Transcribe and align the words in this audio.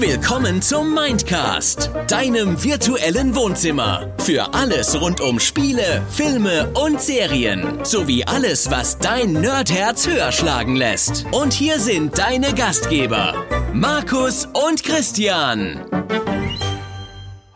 Willkommen 0.00 0.62
zum 0.62 0.94
Mindcast, 0.94 1.90
deinem 2.08 2.64
virtuellen 2.64 3.34
Wohnzimmer. 3.34 4.10
Für 4.16 4.54
alles 4.54 4.98
rund 4.98 5.20
um 5.20 5.38
Spiele, 5.38 6.02
Filme 6.08 6.72
und 6.72 7.02
Serien. 7.02 7.84
Sowie 7.84 8.24
alles, 8.24 8.70
was 8.70 8.96
dein 8.96 9.34
Nerdherz 9.34 10.06
höher 10.06 10.32
schlagen 10.32 10.74
lässt. 10.74 11.26
Und 11.32 11.52
hier 11.52 11.78
sind 11.78 12.16
deine 12.16 12.54
Gastgeber, 12.54 13.34
Markus 13.74 14.46
und 14.46 14.82
Christian. 14.82 15.84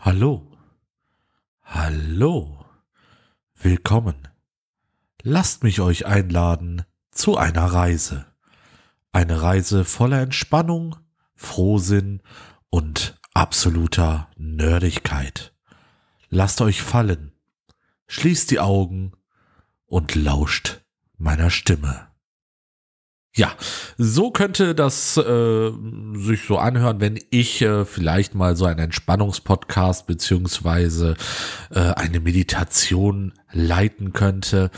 Hallo. 0.01 0.43
Hallo. 1.63 2.63
Willkommen. 3.55 4.27
Lasst 5.23 5.63
mich 5.63 5.81
euch 5.81 6.05
einladen 6.05 6.83
zu 7.09 7.37
einer 7.37 7.65
Reise. 7.65 8.27
Eine 9.11 9.41
Reise 9.41 9.83
voller 9.83 10.21
Entspannung, 10.21 10.97
Frohsinn 11.35 12.21
und 12.69 13.19
absoluter 13.33 14.29
Nerdigkeit. 14.37 15.53
Lasst 16.29 16.61
euch 16.61 16.81
fallen, 16.81 17.33
schließt 18.07 18.51
die 18.51 18.59
Augen 18.59 19.13
und 19.85 20.15
lauscht 20.15 20.81
meiner 21.17 21.49
Stimme. 21.49 22.07
Ja, 23.37 23.51
so 23.97 24.31
könnte 24.31 24.73
das 24.75 25.17
äh, 25.17 25.71
sich 26.13 26.43
so 26.47 26.57
anhören, 26.57 27.01
wenn 27.01 27.19
ich 27.31 27.61
äh, 27.61 27.83
vielleicht 27.83 28.33
mal 28.33 28.55
so 28.55 28.63
einen 28.63 28.79
Entspannungspodcast 28.79 30.07
beziehungsweise 30.07 31.17
äh, 31.69 31.79
eine 31.79 32.21
Meditation 32.21 33.33
leiten 33.51 34.13
könnte. 34.13 34.71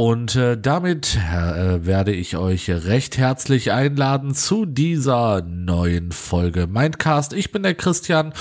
Und 0.00 0.36
äh, 0.36 0.56
damit 0.56 1.16
äh, 1.16 1.84
werde 1.84 2.12
ich 2.12 2.36
euch 2.36 2.70
recht 2.70 3.18
herzlich 3.18 3.72
einladen 3.72 4.32
zu 4.32 4.64
dieser 4.64 5.42
neuen 5.42 6.12
Folge 6.12 6.68
Mindcast. 6.68 7.32
Ich 7.32 7.50
bin 7.50 7.64
der 7.64 7.74
Christian 7.74 8.32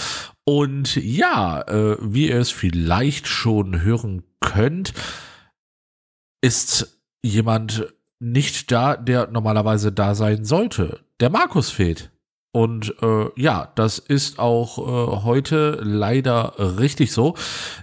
und 0.45 0.95
ja, 0.97 1.61
äh, 1.61 1.97
wie 1.99 2.29
ihr 2.29 2.37
es 2.37 2.51
vielleicht 2.51 3.25
schon 3.25 3.81
hören 3.81 4.21
könnt, 4.39 4.93
ist 6.41 7.01
jemand 7.23 7.91
nicht 8.19 8.71
da, 8.71 8.95
der 8.95 9.25
normalerweise 9.31 9.91
da 9.91 10.13
sein 10.13 10.45
sollte. 10.45 10.99
Der 11.19 11.31
Markus 11.31 11.71
fehlt. 11.71 12.11
Und 12.57 12.95
äh, 13.03 13.29
ja, 13.35 13.71
das 13.75 13.99
ist 13.99 14.39
auch 14.39 14.79
äh, 14.79 15.23
heute 15.23 15.79
leider 15.83 16.55
richtig 16.79 17.11
so, 17.11 17.35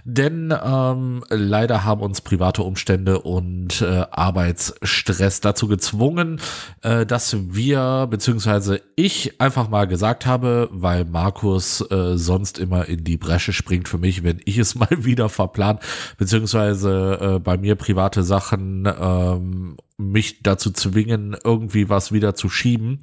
denn 0.03 0.53
ähm, 0.53 1.23
leider 1.29 1.85
haben 1.85 2.01
uns 2.01 2.19
private 2.19 2.61
Umstände 2.61 3.21
und 3.21 3.81
äh, 3.81 4.03
Arbeitsstress 4.11 5.39
dazu 5.39 5.69
gezwungen, 5.69 6.41
äh, 6.81 7.05
dass 7.05 7.37
wir 7.55 8.07
beziehungsweise 8.09 8.81
ich 8.97 9.39
einfach 9.39 9.69
mal 9.69 9.87
gesagt 9.87 10.25
habe, 10.25 10.67
weil 10.73 11.05
Markus 11.05 11.79
äh, 11.89 12.17
sonst 12.17 12.59
immer 12.59 12.89
in 12.89 13.05
die 13.05 13.15
Bresche 13.15 13.53
springt 13.53 13.87
für 13.87 13.97
mich, 13.97 14.25
wenn 14.25 14.41
ich 14.43 14.57
es 14.57 14.75
mal 14.75 15.05
wieder 15.05 15.29
verplan, 15.29 15.79
beziehungsweise 16.17 17.35
äh, 17.35 17.39
bei 17.39 17.55
mir 17.55 17.75
private 17.75 18.23
Sachen 18.23 18.85
ähm, 18.85 19.77
mich 19.95 20.43
dazu 20.43 20.69
zwingen, 20.71 21.37
irgendwie 21.45 21.87
was 21.87 22.11
wieder 22.11 22.35
zu 22.35 22.49
schieben 22.49 22.99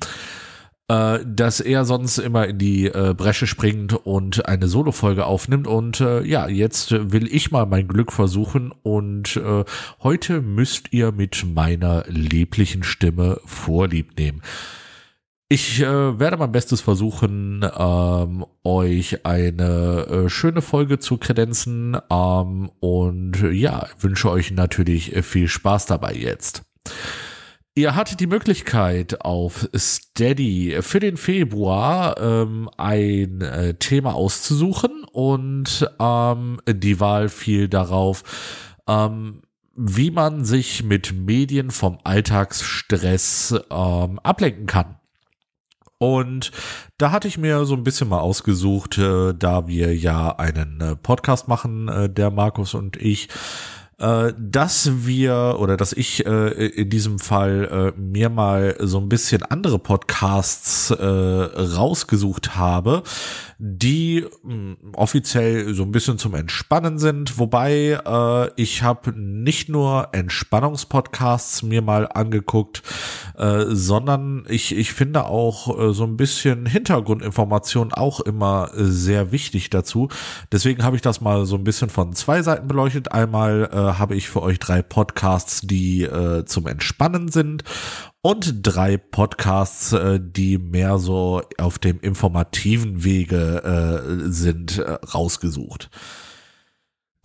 äh, 0.93 1.25
dass 1.25 1.61
er 1.61 1.85
sonst 1.85 2.19
immer 2.19 2.47
in 2.49 2.59
die 2.59 2.87
äh, 2.87 3.15
Bresche 3.17 3.47
springt 3.47 3.95
und 3.95 4.47
eine 4.47 4.69
Solo-Folge 4.69 5.25
aufnimmt. 5.25 5.67
Und 5.67 6.01
äh, 6.01 6.23
ja, 6.23 6.49
jetzt 6.49 6.91
will 7.13 7.35
ich 7.35 7.51
mal 7.51 7.65
mein 7.65 7.89
Glück 7.89 8.13
versuchen 8.13 8.73
und 8.83 9.37
äh, 9.37 9.65
heute 10.03 10.43
müsst 10.43 10.93
ihr 10.93 11.13
mit 11.13 11.47
meiner 11.47 12.05
lieblichen 12.09 12.83
Stimme 12.83 13.41
Vorlieb 13.47 14.19
nehmen. 14.19 14.43
Ich 15.49 15.81
äh, 15.81 16.19
werde 16.19 16.37
mein 16.37 16.53
Bestes 16.53 16.81
versuchen, 16.81 17.65
ähm, 17.79 18.45
euch 18.65 19.25
eine 19.25 20.07
äh, 20.07 20.29
schöne 20.29 20.63
Folge 20.63 20.99
zu 20.99 21.17
kredenzen 21.17 21.97
ähm, 22.11 22.71
und 22.81 23.43
ja, 23.53 23.87
wünsche 23.99 24.31
euch 24.31 24.51
natürlich 24.51 25.15
viel 25.23 25.49
Spaß 25.49 25.87
dabei 25.87 26.15
jetzt. 26.15 26.63
Ihr 27.75 27.95
hattet 27.95 28.21
die 28.21 28.27
Möglichkeit 28.27 29.23
auf 29.23 29.67
Steady 29.75 30.77
für 30.83 31.01
den 31.01 31.17
Februar 31.17 32.21
ähm, 32.21 32.69
ein 32.77 33.41
äh, 33.41 33.73
Thema 33.75 34.15
auszusuchen 34.15 35.05
und 35.11 35.89
ähm, 35.99 36.61
die 36.69 37.01
Wahl 37.01 37.31
fiel 37.31 37.69
darauf, 37.69 38.25
ähm, 38.87 39.41
wie 39.75 40.11
man 40.11 40.45
sich 40.45 40.85
mit 40.85 41.15
Medien 41.15 41.71
vom 41.71 41.99
Alltagsstress 42.05 43.55
ähm, 43.71 44.19
ablenken 44.19 44.67
kann. 44.67 44.97
Und 45.97 46.53
da 46.99 47.11
hatte 47.11 47.29
ich 47.29 47.39
mir 47.39 47.65
so 47.65 47.75
ein 47.75 47.85
bisschen 47.85 48.09
mal 48.11 48.21
ausgesucht, 48.21 48.99
äh, 48.99 49.33
da 49.33 49.67
wir 49.67 49.97
ja 49.97 50.37
einen 50.37 50.79
äh, 50.83 50.97
Podcast 50.97 51.49
machen, 51.49 51.89
äh, 51.89 52.11
der 52.11 52.31
Markus 52.31 52.75
und 52.75 52.97
ich, 52.97 53.29
äh, 54.03 54.35
dass 54.37 55.07
wir 55.07 55.57
oder 55.61 55.77
dass 55.77 55.93
ich 55.93 56.27
äh, 56.27 56.67
in 56.67 56.91
diesem 56.91 57.21
Fall 57.21 57.93
äh, 57.97 58.01
mir 58.01 58.31
mal 58.31 58.77
so 58.81 58.99
ein 58.99 59.09
bisschen 59.09 59.45
andere 59.45 59.79
Podcasts 59.79 60.91
äh, 60.91 61.05
rausgesucht 61.05 62.57
habe, 62.57 63.05
die 63.59 64.27
mh, 64.43 64.53
hm, 64.53 64.77
offiziell 64.95 65.73
so 65.73 65.85
ein 65.85 65.93
bisschen 65.93 66.19
zum 66.19 66.35
Entspannen 66.35 66.99
sind, 66.99 67.39
wobei 67.39 68.01
äh, 68.05 68.51
ich 68.61 68.83
habe 68.83 69.13
nicht 69.17 69.69
nur 69.69 70.09
Entspannungspodcasts 70.11 71.63
mir 71.63 71.81
mal 71.81 72.09
angeguckt, 72.09 72.83
äh, 73.37 73.65
sondern 73.69 74.45
ich, 74.49 74.77
ich 74.77 74.93
finde 74.93 75.25
auch 75.25 75.79
äh, 75.79 75.93
so 75.93 76.05
ein 76.05 76.17
bisschen 76.17 76.67
Hintergrundinformation 76.67 77.93
auch 77.93 78.21
immer 78.21 78.71
äh, 78.75 78.85
sehr 78.85 79.33
wichtig 79.33 79.71
dazu. 79.71 80.09
Deswegen 80.51 80.85
habe 80.85 80.97
ich 80.97 81.03
das 81.03 81.21
mal 81.21 81.47
so 81.47 81.57
ein 81.57 81.65
bisschen 81.65 81.91
von 81.91 82.13
zwei 82.15 82.43
Seiten 82.43 82.69
beleuchtet. 82.69 83.13
Einmal 83.13 83.69
äh, 83.73 83.77
habe 83.77 84.15
ich 84.15 84.29
für 84.29 84.43
euch 84.43 84.59
drei 84.59 84.83
Podcasts, 84.83 85.61
die 85.63 86.03
äh, 86.03 86.45
zum 86.45 86.67
Entspannen 86.67 87.29
sind 87.29 87.65
und 88.21 88.67
drei 88.67 88.97
Podcasts, 88.97 89.93
äh, 89.93 90.21
die 90.21 90.59
mehr 90.59 90.99
so 90.99 91.43
auf 91.59 91.79
dem 91.79 92.01
informativen 92.01 93.05
Wege 93.05 93.63
äh, 93.65 94.31
sind, 94.31 94.83
rausgesucht. 95.15 95.91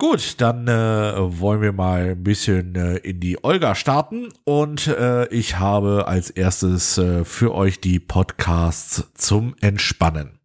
Gut, 0.00 0.40
dann 0.40 0.68
äh, 0.68 1.40
wollen 1.40 1.60
wir 1.60 1.72
mal 1.72 2.10
ein 2.10 2.22
bisschen 2.22 2.76
äh, 2.76 2.98
in 2.98 3.18
die 3.18 3.42
Olga 3.42 3.74
starten 3.74 4.28
und 4.44 4.86
äh, 4.86 5.26
ich 5.30 5.58
habe 5.58 6.06
als 6.06 6.30
erstes 6.30 6.98
äh, 6.98 7.24
für 7.24 7.52
euch 7.52 7.80
die 7.80 7.98
Podcasts 7.98 9.10
zum 9.14 9.56
Entspannen. 9.60 10.38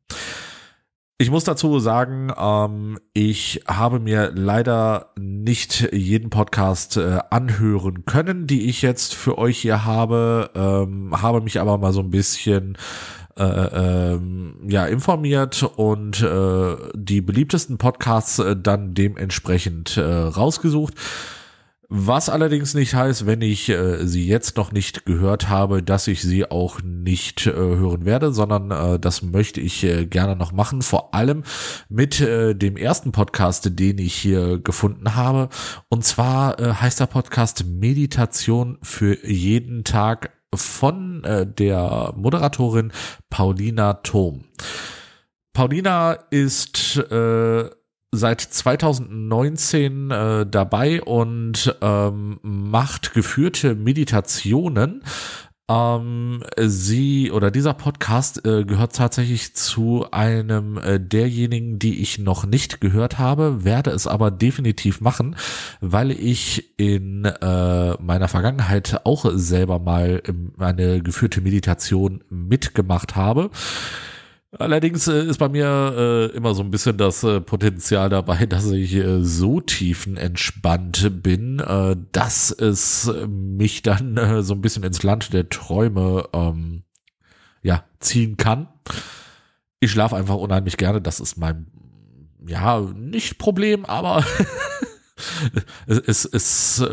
Ich 1.19 1.29
muss 1.29 1.43
dazu 1.43 1.77
sagen, 1.77 2.33
ähm, 2.35 2.97
ich 3.13 3.61
habe 3.67 3.99
mir 3.99 4.31
leider 4.33 5.13
nicht 5.19 5.93
jeden 5.93 6.31
Podcast 6.31 6.97
äh, 6.97 7.19
anhören 7.29 8.05
können, 8.05 8.47
die 8.47 8.67
ich 8.67 8.81
jetzt 8.81 9.13
für 9.13 9.37
euch 9.37 9.59
hier 9.59 9.85
habe, 9.85 10.49
ähm, 10.55 11.21
habe 11.21 11.41
mich 11.41 11.61
aber 11.61 11.77
mal 11.77 11.93
so 11.93 11.99
ein 11.99 12.09
bisschen 12.09 12.75
äh, 13.37 14.13
ähm, 14.13 14.55
ja 14.67 14.85
informiert 14.85 15.63
und 15.63 16.21
äh, 16.21 16.75
die 16.93 17.21
beliebtesten 17.21 17.77
Podcasts 17.77 18.39
äh, 18.39 18.55
dann 18.55 18.93
dementsprechend 18.93 19.97
äh, 19.97 20.03
rausgesucht. 20.03 20.93
Was 21.95 22.27
allerdings 22.27 22.73
nicht 22.73 22.95
heißt, 22.95 23.27
wenn 23.27 23.43
ich 23.43 23.69
äh, 23.69 24.07
sie 24.07 24.25
jetzt 24.25 24.57
noch 24.57 24.71
nicht 24.71 25.05
gehört 25.05 25.49
habe, 25.49 25.83
dass 25.83 26.07
ich 26.07 26.23
sie 26.23 26.49
auch 26.49 26.81
nicht 26.81 27.45
äh, 27.45 27.53
hören 27.53 28.03
werde, 28.03 28.33
sondern 28.33 28.71
äh, 28.71 28.97
das 28.97 29.21
möchte 29.21 29.61
ich 29.61 29.83
äh, 29.83 30.07
gerne 30.07 30.35
noch 30.35 30.53
machen. 30.53 30.81
Vor 30.81 31.13
allem 31.13 31.43
mit 31.89 32.19
äh, 32.19 32.55
dem 32.55 32.77
ersten 32.77 33.11
Podcast, 33.11 33.77
den 33.77 33.99
ich 33.99 34.15
hier 34.15 34.57
gefunden 34.57 35.13
habe. 35.13 35.49
Und 35.87 36.03
zwar 36.03 36.59
äh, 36.59 36.73
heißt 36.73 36.99
der 36.99 37.05
Podcast 37.05 37.63
Meditation 37.67 38.79
für 38.81 39.23
jeden 39.27 39.83
Tag 39.83 40.31
von 40.55 41.23
äh, 41.23 41.45
der 41.45 42.13
Moderatorin 42.15 42.91
Paulina 43.29 43.93
Thom. 43.93 44.45
Paulina 45.53 46.13
ist 46.31 46.97
äh, 46.97 47.69
seit 48.11 48.41
2019 48.41 50.11
äh, 50.11 50.45
dabei 50.45 51.01
und 51.01 51.75
ähm, 51.81 52.39
macht 52.41 53.13
geführte 53.13 53.75
Meditationen. 53.75 55.03
Ähm, 55.69 56.43
sie 56.57 57.31
oder 57.31 57.49
dieser 57.49 57.73
Podcast 57.73 58.45
äh, 58.45 58.65
gehört 58.65 58.97
tatsächlich 58.97 59.55
zu 59.55 60.05
einem 60.11 60.77
äh, 60.77 60.99
derjenigen, 60.99 61.79
die 61.79 62.01
ich 62.01 62.19
noch 62.19 62.45
nicht 62.45 62.81
gehört 62.81 63.17
habe, 63.17 63.63
werde 63.63 63.91
es 63.91 64.05
aber 64.05 64.29
definitiv 64.29 64.99
machen, 64.99 65.37
weil 65.79 66.11
ich 66.11 66.77
in 66.77 67.23
äh, 67.23 67.93
meiner 67.93 68.27
Vergangenheit 68.27 69.01
auch 69.05 69.25
selber 69.35 69.79
mal 69.79 70.21
eine 70.59 71.01
geführte 71.01 71.39
Meditation 71.39 72.25
mitgemacht 72.29 73.15
habe. 73.15 73.49
Allerdings 74.59 75.07
äh, 75.07 75.25
ist 75.25 75.39
bei 75.39 75.49
mir 75.49 76.29
äh, 76.31 76.35
immer 76.35 76.53
so 76.53 76.61
ein 76.61 76.69
bisschen 76.69 76.97
das 76.97 77.23
äh, 77.23 77.41
Potenzial 77.41 78.09
dabei, 78.09 78.45
dass 78.47 78.69
ich 78.71 78.93
äh, 78.93 79.23
so 79.23 79.61
tiefenentspannt 79.61 81.23
bin, 81.23 81.59
äh, 81.59 81.95
dass 82.11 82.51
es 82.51 83.11
mich 83.27 83.81
dann 83.81 84.17
äh, 84.17 84.43
so 84.43 84.53
ein 84.53 84.61
bisschen 84.61 84.83
ins 84.83 85.01
Land 85.01 85.33
der 85.33 85.49
Träume 85.49 86.29
ähm, 86.33 86.83
ja 87.63 87.83
ziehen 87.99 88.37
kann. 88.37 88.67
ich 89.79 89.91
schlafe 89.91 90.15
einfach 90.15 90.35
unheimlich 90.35 90.77
gerne. 90.77 91.01
Das 91.01 91.19
ist 91.19 91.37
mein, 91.37 91.67
ja, 92.45 92.81
nicht 92.81 93.39
Problem, 93.39 93.85
aber 93.85 94.23
es 95.87 96.25
ist, 96.25 96.83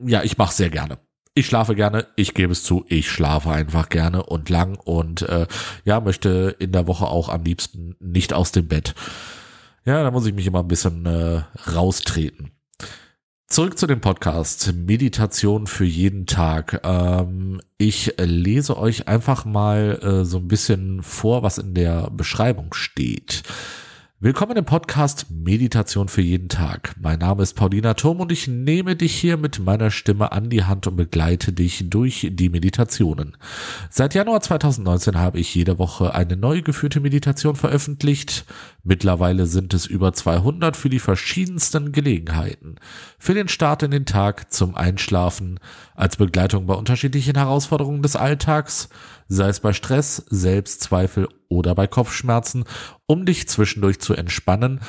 ja, 0.00 0.22
ich 0.24 0.36
mache 0.38 0.52
sehr 0.52 0.70
gerne. 0.70 0.98
Ich 1.38 1.44
schlafe 1.44 1.74
gerne, 1.74 2.06
ich 2.16 2.32
gebe 2.32 2.52
es 2.52 2.64
zu, 2.64 2.86
ich 2.88 3.10
schlafe 3.10 3.50
einfach 3.50 3.90
gerne 3.90 4.22
und 4.22 4.48
lang 4.48 4.78
und 4.78 5.20
äh, 5.20 5.46
ja, 5.84 6.00
möchte 6.00 6.56
in 6.58 6.72
der 6.72 6.86
Woche 6.86 7.04
auch 7.04 7.28
am 7.28 7.44
liebsten 7.44 7.94
nicht 8.00 8.32
aus 8.32 8.52
dem 8.52 8.68
Bett. 8.68 8.94
Ja, 9.84 10.02
da 10.02 10.10
muss 10.10 10.24
ich 10.24 10.32
mich 10.32 10.46
immer 10.46 10.60
ein 10.60 10.68
bisschen 10.68 11.04
äh, 11.04 11.42
raustreten. 11.70 12.52
Zurück 13.48 13.78
zu 13.78 13.86
dem 13.86 14.00
Podcast 14.00 14.72
Meditation 14.72 15.66
für 15.66 15.84
jeden 15.84 16.24
Tag. 16.24 16.80
Ähm, 16.84 17.60
ich 17.76 18.14
lese 18.16 18.78
euch 18.78 19.06
einfach 19.06 19.44
mal 19.44 19.98
äh, 20.02 20.24
so 20.24 20.38
ein 20.38 20.48
bisschen 20.48 21.02
vor, 21.02 21.42
was 21.42 21.58
in 21.58 21.74
der 21.74 22.08
Beschreibung 22.10 22.72
steht. 22.72 23.42
Willkommen 24.18 24.56
im 24.56 24.64
Podcast 24.64 25.26
Meditation 25.30 26.08
für 26.08 26.22
jeden 26.22 26.48
Tag. 26.48 26.94
Mein 26.98 27.18
Name 27.18 27.42
ist 27.42 27.52
Paulina 27.52 27.92
Turm 27.92 28.18
und 28.20 28.32
ich 28.32 28.48
nehme 28.48 28.96
dich 28.96 29.14
hier 29.14 29.36
mit 29.36 29.58
meiner 29.58 29.90
Stimme 29.90 30.32
an 30.32 30.48
die 30.48 30.64
Hand 30.64 30.86
und 30.86 30.96
begleite 30.96 31.52
dich 31.52 31.90
durch 31.90 32.26
die 32.32 32.48
Meditationen. 32.48 33.36
Seit 33.90 34.14
Januar 34.14 34.40
2019 34.40 35.18
habe 35.18 35.38
ich 35.38 35.54
jede 35.54 35.78
Woche 35.78 36.14
eine 36.14 36.34
neu 36.34 36.62
geführte 36.62 37.00
Meditation 37.00 37.56
veröffentlicht. 37.56 38.46
Mittlerweile 38.82 39.44
sind 39.44 39.74
es 39.74 39.84
über 39.84 40.14
200 40.14 40.78
für 40.78 40.88
die 40.88 40.98
verschiedensten 40.98 41.92
Gelegenheiten. 41.92 42.76
Für 43.18 43.34
den 43.34 43.48
Start 43.48 43.82
in 43.82 43.90
den 43.90 44.06
Tag, 44.06 44.50
zum 44.50 44.76
Einschlafen, 44.76 45.60
als 45.94 46.16
Begleitung 46.16 46.64
bei 46.64 46.74
unterschiedlichen 46.74 47.36
Herausforderungen 47.36 48.00
des 48.00 48.16
Alltags, 48.16 48.88
sei 49.28 49.48
es 49.48 49.60
bei 49.60 49.72
Stress, 49.72 50.24
Selbstzweifel 50.30 51.28
oder 51.48 51.74
bei 51.74 51.86
Kopfschmerzen, 51.86 52.64
um 53.06 53.26
dich 53.26 53.48
zwischendurch 53.48 54.00
zu 54.00 54.14
entspannen 54.14 54.80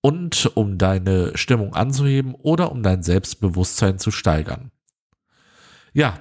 und 0.00 0.50
um 0.54 0.78
deine 0.78 1.36
Stimmung 1.36 1.74
anzuheben 1.74 2.34
oder 2.34 2.72
um 2.72 2.82
dein 2.82 3.02
Selbstbewusstsein 3.02 3.98
zu 3.98 4.10
steigern. 4.10 4.70
Ja, 5.92 6.18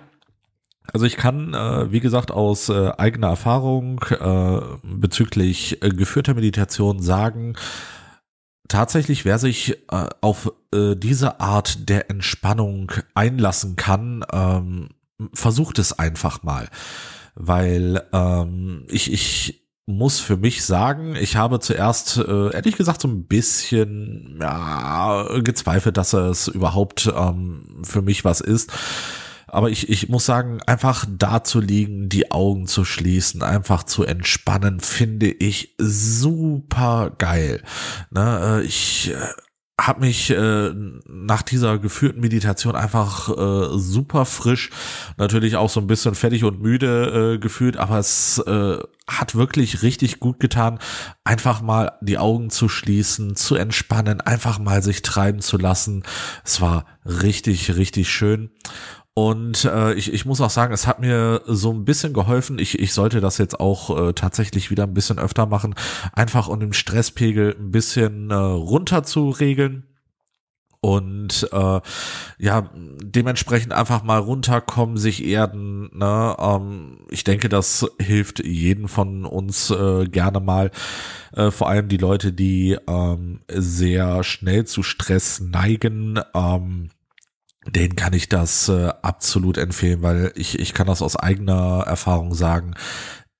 also 0.94 1.06
ich 1.06 1.18
kann, 1.18 1.54
äh, 1.54 1.92
wie 1.92 2.00
gesagt, 2.00 2.31
aus 2.31 2.69
äh, 2.69 2.92
eigener 2.98 3.28
Erfahrung 3.28 4.02
äh, 4.10 4.62
bezüglich 4.84 5.84
äh, 5.84 5.90
geführter 5.90 6.34
Meditation 6.34 7.02
sagen, 7.02 7.56
tatsächlich, 8.69 9.25
wer 9.25 9.38
sich 9.38 9.78
äh, 9.92 10.08
auf 10.22 10.52
äh, 10.74 10.96
diese 10.96 11.40
Art 11.40 11.90
der 11.90 12.10
Entspannung 12.10 12.92
einlassen 13.14 13.75
kann, 13.75 14.25
ähm, 14.31 14.90
versucht 15.34 15.80
es 15.80 15.98
einfach 15.98 16.44
mal 16.44 16.69
weil 17.38 18.01
ähm, 18.13 18.86
ich, 18.89 19.12
ich 19.12 19.68
muss 19.86 20.19
für 20.19 20.38
mich 20.38 20.66
sagen, 20.66 21.16
ich 21.16 21.38
habe 21.38 21.60
zuerst 21.60 22.18
äh, 22.18 22.54
ehrlich 22.54 22.75
gesagt 22.75 23.01
so 23.01 23.07
ein 23.07 23.25
bisschen 23.25 24.38
ja, 24.42 25.39
gezweifelt, 25.39 25.98
dass 25.98 26.13
es 26.13 26.48
überhaupt 26.48 27.12
ähm, 27.16 27.84
für 27.84 28.01
mich 28.01 28.25
was 28.25 28.42
ist. 28.42 28.72
Aber 29.50 29.69
ich, 29.69 29.88
ich 29.88 30.10
muss 30.10 30.25
sagen, 30.25 30.60
einfach 30.66 31.06
da 31.10 31.42
zu 31.42 31.62
liegen, 31.62 32.10
die 32.10 32.31
Augen 32.31 32.68
zu 32.68 32.84
schließen, 32.84 33.44
einfach 33.44 33.83
zu 33.83 34.04
entspannen, 34.04 34.81
finde 34.81 35.28
ich 35.31 35.74
super 35.78 37.13
geil. 37.18 37.63
Ne, 38.10 38.60
äh, 38.62 38.66
ich 38.66 39.12
äh, 39.12 39.16
habe 39.80 40.02
mich 40.02 40.32
äh, 40.32 40.72
nach 41.08 41.44
dieser 41.44 41.78
geführten 41.78 42.20
Meditation 42.20 42.76
einfach 42.76 43.30
äh, 43.30 43.78
super 43.78 44.26
frisch, 44.26 44.72
natürlich 45.18 45.56
auch 45.56 45.70
so 45.70 45.80
ein 45.80 45.88
bisschen 45.88 46.16
fertig 46.16 46.44
und 46.44 46.62
müde 46.62 47.36
äh, 47.36 47.38
gefühlt, 47.38 47.78
aber 47.78 48.00
es 48.00 48.40
äh, 48.40 48.80
hat 49.08 49.36
wirklich 49.36 49.84
richtig 49.84 50.20
gut 50.20 50.40
getan, 50.40 50.80
einfach 51.24 51.62
mal 51.62 51.94
die 52.02 52.18
Augen 52.18 52.50
zu 52.50 52.68
schließen, 52.68 53.36
zu 53.36 53.56
entspannen, 53.56 54.20
einfach 54.20 54.60
mal 54.60 54.82
sich 54.82 55.04
treiben 55.04 55.42
zu 55.42 55.58
lassen. 55.58 56.04
Es 56.44 56.60
war 56.60 56.86
richtig, 57.06 57.76
richtig 57.76 58.10
schön. 58.10 58.50
Und 59.18 59.66
äh, 59.66 59.96
ich, 59.96 60.14
ich 60.14 60.25
muss 60.25 60.42
auch 60.42 60.52
sagen, 60.52 60.72
es 60.72 60.86
hat 60.86 61.00
mir 61.00 61.42
so 61.48 61.74
ein 61.74 61.86
bisschen 61.86 62.14
geholfen. 62.14 62.60
Ich, 62.60 62.78
ich 62.78 62.94
sollte 62.94 63.19
das 63.19 63.40
jetzt 63.40 63.60
auch 63.60 64.10
äh, 64.10 64.14
tatsächlich 64.14 64.69
wieder 64.69 64.84
ein 64.84 64.94
bisschen 64.94 65.18
öfter 65.18 65.48
machen, 65.48 65.74
einfach 66.14 66.48
um 66.48 66.60
den 66.60 66.72
Stresspegel 66.72 67.56
ein 67.60 67.72
bisschen 67.72 68.30
äh, 68.30 68.36
runter 68.36 69.02
zu 69.02 69.31
regeln 69.31 69.88
und 70.81 71.50
äh, 71.52 71.81
ja 72.38 72.69
dementsprechend 72.75 73.74
einfach 73.74 74.04
mal 74.04 74.19
runterkommen, 74.19 74.98
sich 74.98 75.25
erden. 75.25 75.90
Ne? 75.98 76.36
Ähm, 76.38 77.00
ich 77.10 77.24
denke, 77.24 77.50
das 77.50 77.88
hilft 78.00 78.46
jeden 78.46 78.88
von 78.88 79.25
uns 79.25 79.72
äh, 79.72 80.06
gerne 80.06 80.42
mal. 80.42 80.69
Äh, 81.34 81.50
vor 81.50 81.69
allem 81.69 81.88
die 81.88 81.98
Leute, 81.98 82.34
die 82.34 82.78
ähm, 82.88 83.40
sehr 83.52 84.24
schnell 84.24 84.66
zu 84.66 84.84
Stress 84.84 85.40
neigen. 85.40 86.19
Ähm, 86.36 86.92
den 87.69 87.96
kann 87.96 88.14
ich 88.14 88.30
das 88.30 88.69
äh, 88.69 88.92
absolut 89.02 89.58
empfehlen, 89.58 90.02
weil 90.02 90.31
ich, 90.36 90.60
ich 90.60 90.74
kann 90.74 90.88
das 90.88 91.02
aus 91.02 91.16
eigener 91.16 91.84
Erfahrung 91.86 92.34
sagen. 92.34 92.75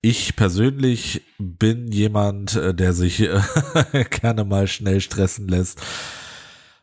Ich 0.02 0.36
persönlich 0.36 1.24
bin 1.38 1.92
jemand, 1.92 2.56
äh, 2.56 2.74
der 2.74 2.94
sich 2.94 3.22
äh, 3.22 3.42
gerne 4.10 4.44
mal 4.44 4.68
schnell 4.68 5.02
stressen 5.02 5.48
lässt. 5.48 5.82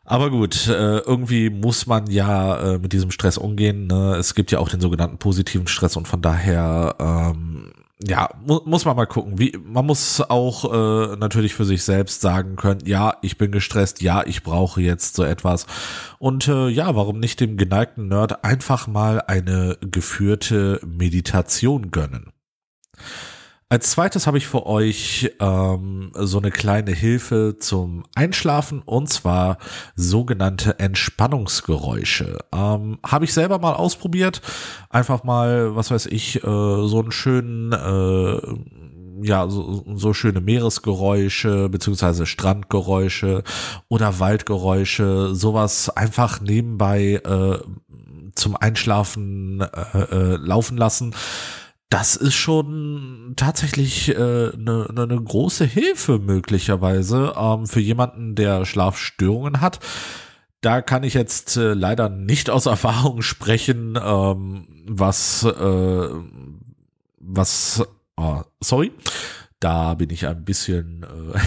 Aber 0.03 0.29
gut, 0.29 0.67
äh, 0.67 0.99
irgendwie 0.99 1.49
muss 1.49 1.87
man 1.87 2.07
ja 2.11 2.77
mit 2.79 2.93
diesem 2.93 3.09
Stress 3.09 3.39
umgehen. 3.39 3.87
Ne? 3.87 4.15
Es 4.17 4.35
gibt 4.35 4.51
ja 4.51 4.59
auch 4.59 4.69
den 4.69 4.79
sogenannten 4.79 5.17
positiven 5.17 5.65
Stress 5.67 5.97
und 5.97 6.07
von 6.07 6.21
daher 6.21 6.95
ähm, 6.99 7.71
ja, 8.03 8.29
mu 8.45 8.59
muss 8.65 8.83
man 8.85 8.95
mal 8.95 9.05
gucken. 9.05 9.39
Wie, 9.39 9.57
man 9.63 9.85
muss 9.85 10.21
auch 10.21 10.65
äh, 10.65 11.15
natürlich 11.15 11.53
für 11.53 11.65
sich 11.65 11.83
selbst 11.83 12.21
sagen 12.21 12.57
können, 12.57 12.81
ja, 12.85 13.17
ich 13.21 13.37
bin 13.37 13.51
gestresst, 13.51 14.01
ja, 14.01 14.23
ich 14.25 14.43
brauche 14.43 14.81
jetzt 14.81 15.15
so 15.15 15.23
etwas. 15.23 15.65
Und 16.19 16.47
äh, 16.47 16.67
ja, 16.67 16.95
warum 16.95 17.19
nicht 17.19 17.39
dem 17.39 17.57
geneigten 17.57 18.07
Nerd 18.09 18.43
einfach 18.43 18.87
mal 18.87 19.21
eine 19.21 19.77
geführte 19.79 20.81
Meditation 20.85 21.91
gönnen? 21.91 22.33
Als 23.67 23.89
zweites 23.89 24.27
habe 24.27 24.37
ich 24.37 24.45
für 24.45 24.67
euch 24.67 25.31
ähm, 25.39 26.11
so 26.13 26.37
eine 26.37 26.51
kleine 26.51 26.91
Hilfe 26.91 27.55
zum 27.59 28.03
Einschlafen 28.13 28.83
und 28.85 29.09
zwar 29.09 29.57
sogenannte 29.95 30.77
Entspannungsgeräusche. 30.77 32.37
Ähm, 32.53 32.99
habe 33.03 33.25
ich 33.25 33.33
selber 33.33 33.57
mal 33.57 33.73
ausprobiert. 33.73 34.43
Einfach 34.91 35.23
mal, 35.23 35.75
was 35.75 35.89
weiß 35.89 36.05
ich, 36.05 36.37
äh, 36.37 36.41
so 36.41 36.99
einen 36.99 37.11
schönen 37.11 37.71
äh, 37.71 39.25
ja, 39.25 39.49
so, 39.49 39.83
so 39.95 40.13
schöne 40.13 40.41
Meeresgeräusche 40.41 41.67
beziehungsweise 41.69 42.27
Strandgeräusche 42.27 43.43
oder 43.87 44.19
Waldgeräusche, 44.19 45.33
sowas 45.33 45.89
einfach 45.89 46.39
nebenbei 46.39 47.21
äh, 47.25 47.57
zum 48.35 48.55
Einschlafen 48.57 49.61
äh, 49.61 49.99
äh, 49.99 50.35
laufen 50.35 50.77
lassen 50.77 51.15
das 51.89 52.15
ist 52.15 52.33
schon 52.33 53.33
tatsächlich 53.35 54.15
eine 54.15 54.53
äh, 54.53 54.57
ne, 54.57 54.87
ne, 54.93 55.07
ne 55.07 55.21
große 55.21 55.65
Hilfe 55.65 56.19
möglicherweise 56.19 57.35
ähm, 57.37 57.67
für 57.67 57.79
jemanden, 57.79 58.35
der 58.35 58.65
Schlafstörungen 58.65 59.61
hat. 59.61 59.79
Da 60.61 60.81
kann 60.81 61.03
ich 61.03 61.13
jetzt 61.13 61.57
äh, 61.57 61.73
leider 61.73 62.09
nicht 62.09 62.49
aus 62.49 62.65
Erfahrung 62.65 63.21
sprechen, 63.21 63.99
ähm, 64.01 64.67
was 64.87 65.43
äh, 65.43 66.09
was 67.19 67.83
oh, 68.17 68.41
sorry, 68.59 68.91
da 69.59 69.93
bin 69.93 70.09
ich 70.09 70.27
ein 70.27 70.43
bisschen 70.43 71.03
äh, 71.03 71.39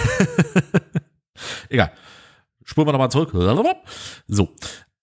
egal. 1.69 1.93
Spulen 2.65 2.87
wir 2.87 2.93
nochmal 2.93 3.11
zurück. 3.11 3.31
So, 4.27 4.51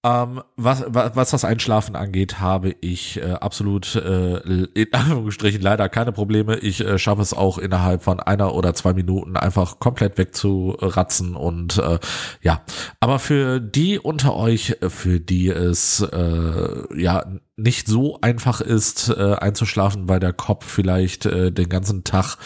ähm, 0.06 0.44
was, 0.56 0.84
was, 0.88 1.16
was 1.16 1.32
das 1.32 1.46
Einschlafen 1.46 1.96
angeht, 1.96 2.40
habe 2.40 2.76
ich 2.80 3.18
äh, 3.18 3.32
absolut 3.32 3.96
äh, 3.96 4.38
in 4.38 4.88
Anführungsstrichen 4.94 5.62
leider 5.62 5.90
keine 5.90 6.12
Probleme. 6.12 6.58
Ich 6.58 6.86
äh, 6.86 7.00
schaffe 7.00 7.24
es 7.24 7.34
auch 7.34 7.58
innerhalb 7.58 8.04
von 8.04 8.20
einer 8.20 8.54
oder 8.54 8.76
zwei 8.76 8.94
Minuten 8.94 9.36
einfach 9.36 9.80
komplett 9.80 10.20
wegzuratzen 10.20 11.36
und 11.36 11.80
äh, 11.80 11.98
ja. 12.44 12.62
Aber 13.00 13.18
für 13.18 13.60
die 13.60 13.98
unter 13.98 14.36
euch, 14.36 14.78
für 14.90 15.20
die 15.20 15.50
es 15.50 16.02
äh, 16.02 17.02
ja 17.02 17.26
nicht 17.58 17.88
so 17.88 18.20
einfach 18.22 18.62
ist, 18.62 19.10
äh, 19.10 19.36
einzuschlafen, 19.36 20.08
weil 20.08 20.20
der 20.20 20.34
Kopf 20.34 20.66
vielleicht 20.66 21.26
äh, 21.26 21.52
den 21.52 21.70
ganzen 21.70 22.04
Tag 22.04 22.38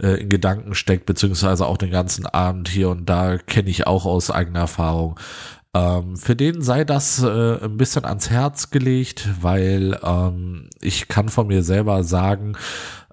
äh, 0.00 0.22
in 0.22 0.30
Gedanken 0.30 0.74
steckt, 0.74 1.04
beziehungsweise 1.04 1.66
auch 1.66 1.76
den 1.76 1.90
ganzen 1.90 2.26
Abend 2.26 2.68
hier 2.68 2.88
und 2.88 3.06
da, 3.06 3.36
kenne 3.36 3.68
ich 3.68 3.86
auch 3.86 4.06
aus 4.06 4.30
eigener 4.30 4.60
Erfahrung. 4.60 5.18
Ähm, 5.74 6.16
für 6.16 6.36
den 6.36 6.60
sei 6.60 6.84
das 6.84 7.22
äh, 7.22 7.64
ein 7.64 7.78
bisschen 7.78 8.04
ans 8.04 8.28
Herz 8.28 8.70
gelegt, 8.70 9.28
weil 9.40 9.98
ähm, 10.02 10.68
ich 10.80 11.08
kann 11.08 11.30
von 11.30 11.46
mir 11.46 11.62
selber 11.62 12.04
sagen, 12.04 12.56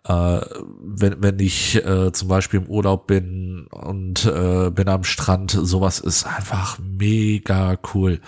äh, 0.04 0.42
wenn, 0.82 1.22
wenn 1.24 1.40
ich 1.40 1.76
äh, 1.86 2.12
zum 2.12 2.28
Beispiel 2.28 2.62
im 2.62 2.68
Urlaub 2.68 3.08
bin 3.08 3.68
und 3.72 4.26
äh, 4.26 4.72
bin 4.72 4.90
am 4.90 5.06
Strand, 5.06 5.52
sowas 5.52 6.00
ist 6.00 6.26
einfach 6.26 6.80
mega 6.80 7.78
cool. 7.94 8.20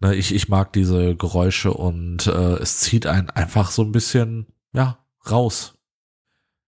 Ne, 0.00 0.14
ich, 0.14 0.34
ich 0.34 0.48
mag 0.48 0.72
diese 0.72 1.14
Geräusche 1.14 1.72
und 1.74 2.26
äh, 2.26 2.54
es 2.54 2.78
zieht 2.78 3.06
einen 3.06 3.28
einfach 3.30 3.70
so 3.70 3.82
ein 3.82 3.92
bisschen, 3.92 4.46
ja, 4.72 4.98
raus. 5.30 5.74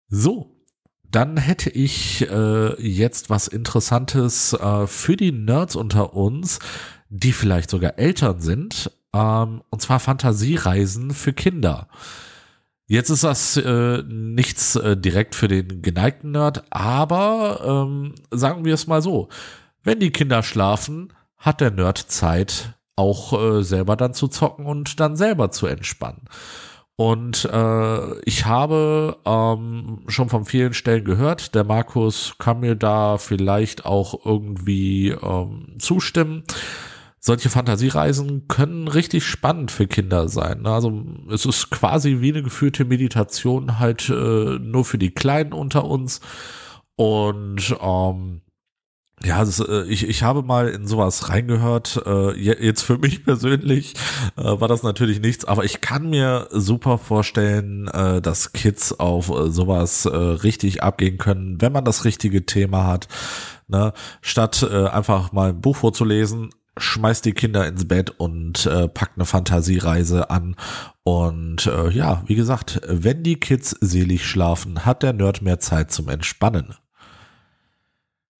So, 0.09 0.55
dann 1.11 1.37
hätte 1.37 1.71
ich 1.71 2.29
äh, 2.29 2.83
jetzt 2.83 3.31
was 3.31 3.47
Interessantes 3.47 4.53
äh, 4.53 4.87
für 4.89 5.17
die 5.17 5.31
Nerds 5.31 5.77
unter 5.77 6.15
uns, 6.15 6.59
die 7.15 7.33
vielleicht 7.33 7.71
sogar 7.71 7.99
Eltern 7.99 8.41
sind, 8.41 8.91
ähm, 9.15 9.63
und 9.71 9.81
zwar 9.81 10.01
Fantasiereisen 10.01 11.13
für 11.13 11.33
Kinder. 11.33 11.89
Jetzt 12.87 13.09
ist 13.09 13.25
das 13.25 13.57
äh, 13.57 14.03
nichts 14.03 14.77
äh, 14.77 14.97
direkt 14.97 15.35
für 15.35 15.49
den 15.49 15.81
geneigten 15.81 16.33
Nerd, 16.33 16.65
aber 16.71 17.87
ähm, 17.87 18.15
sagen 18.31 18.65
wir 18.65 18.75
es 18.75 18.87
mal 18.87 19.01
so, 19.01 19.29
wenn 19.85 20.01
die 20.01 20.11
Kinder 20.11 20.43
schlafen, 20.43 21.13
hat 21.39 21.61
der 21.61 21.71
Nerd 21.71 21.99
Zeit, 21.99 22.75
auch 22.97 23.33
äh, 23.33 23.63
selber 23.63 23.97
dann 23.97 24.15
zu 24.15 24.29
zocken 24.29 24.67
und 24.67 24.99
dann 25.01 25.17
selber 25.17 25.51
zu 25.51 25.67
entspannen. 25.67 26.23
Und 26.97 27.45
äh, 27.45 28.21
ich 28.21 28.45
habe 28.45 29.17
ähm, 29.25 30.03
schon 30.07 30.29
von 30.29 30.45
vielen 30.45 30.75
Stellen 30.75 31.05
gehört, 31.05 31.55
der 31.55 31.65
Markus 31.65 32.35
kann 32.39 32.61
mir 32.61 32.77
da 32.77 33.19
vielleicht 33.19 33.85
auch 33.85 34.25
irgendwie 34.25 35.11
ähm, 35.11 35.75
zustimmen 35.79 36.45
solche 37.27 37.49
Fantasiereisen 37.49 38.49
können 38.49 38.87
richtig 38.87 39.25
spannend 39.25 39.71
für 39.71 39.87
Kinder 39.87 40.29
sein. 40.29 40.61
Ne? 40.61 40.71
Also 40.71 41.05
es 41.31 41.47
ist 41.47 41.71
quasi 41.71 42.21
wie 42.21 42.29
eine 42.29 42.43
geführte 42.43 42.85
Meditation 42.85 43.79
halt 43.79 44.11
äh, 44.11 44.59
nur 44.59 44.85
für 44.85 44.99
die 44.99 45.11
Kleinen 45.11 45.55
unter 45.55 45.87
uns. 45.87 46.21
Und 46.97 47.75
ähm, 47.81 48.43
ja, 49.25 49.43
das, 49.43 49.59
äh, 49.59 49.85
ich, 49.85 50.07
ich 50.07 50.23
habe 50.23 50.43
mal 50.43 50.69
in 50.69 50.87
sowas 50.87 51.31
reingehört. 51.31 52.03
Äh, 52.05 52.39
jetzt 52.39 52.83
für 52.83 52.99
mich 52.99 53.25
persönlich 53.25 53.95
äh, 54.37 54.43
war 54.43 54.69
das 54.69 54.83
natürlich 54.83 55.23
nichts, 55.23 55.47
aber 55.47 55.65
ich 55.65 55.81
kann 55.81 56.11
mir 56.11 56.49
super 56.51 56.99
vorstellen, 56.99 57.89
äh, 57.89 58.21
dass 58.21 58.53
Kids 58.53 59.01
auf 59.01 59.31
äh, 59.31 59.51
sowas 59.51 60.05
äh, 60.05 60.15
richtig 60.15 60.83
abgehen 60.83 61.17
können, 61.17 61.59
wenn 61.63 61.73
man 61.73 61.87
das 61.87 62.05
richtige 62.05 62.45
Thema 62.45 62.87
hat. 62.87 63.09
Ne? 63.67 63.95
Statt 64.21 64.63
äh, 64.71 64.89
einfach 64.89 65.33
mal 65.33 65.49
ein 65.49 65.63
Buch 65.63 65.77
vorzulesen, 65.77 66.51
schmeißt 66.77 67.25
die 67.25 67.33
Kinder 67.33 67.67
ins 67.67 67.87
Bett 67.87 68.11
und 68.11 68.67
äh, 68.67 68.89
packt 68.89 69.17
eine 69.17 69.27
Fantasiereise 69.27 70.31
an. 70.31 70.57
Und 71.03 71.67
äh, 71.67 71.91
ja, 71.91 72.23
wie 72.27 72.35
gesagt, 72.35 72.81
wenn 72.87 73.23
die 73.23 73.39
Kids 73.39 73.71
selig 73.81 74.27
schlafen, 74.27 74.85
hat 74.85 75.03
der 75.03 75.13
Nerd 75.13 75.43
mehr 75.43 75.61
Zeit 75.61 75.93
zum 75.93 76.09
Entspannen. 76.09 76.75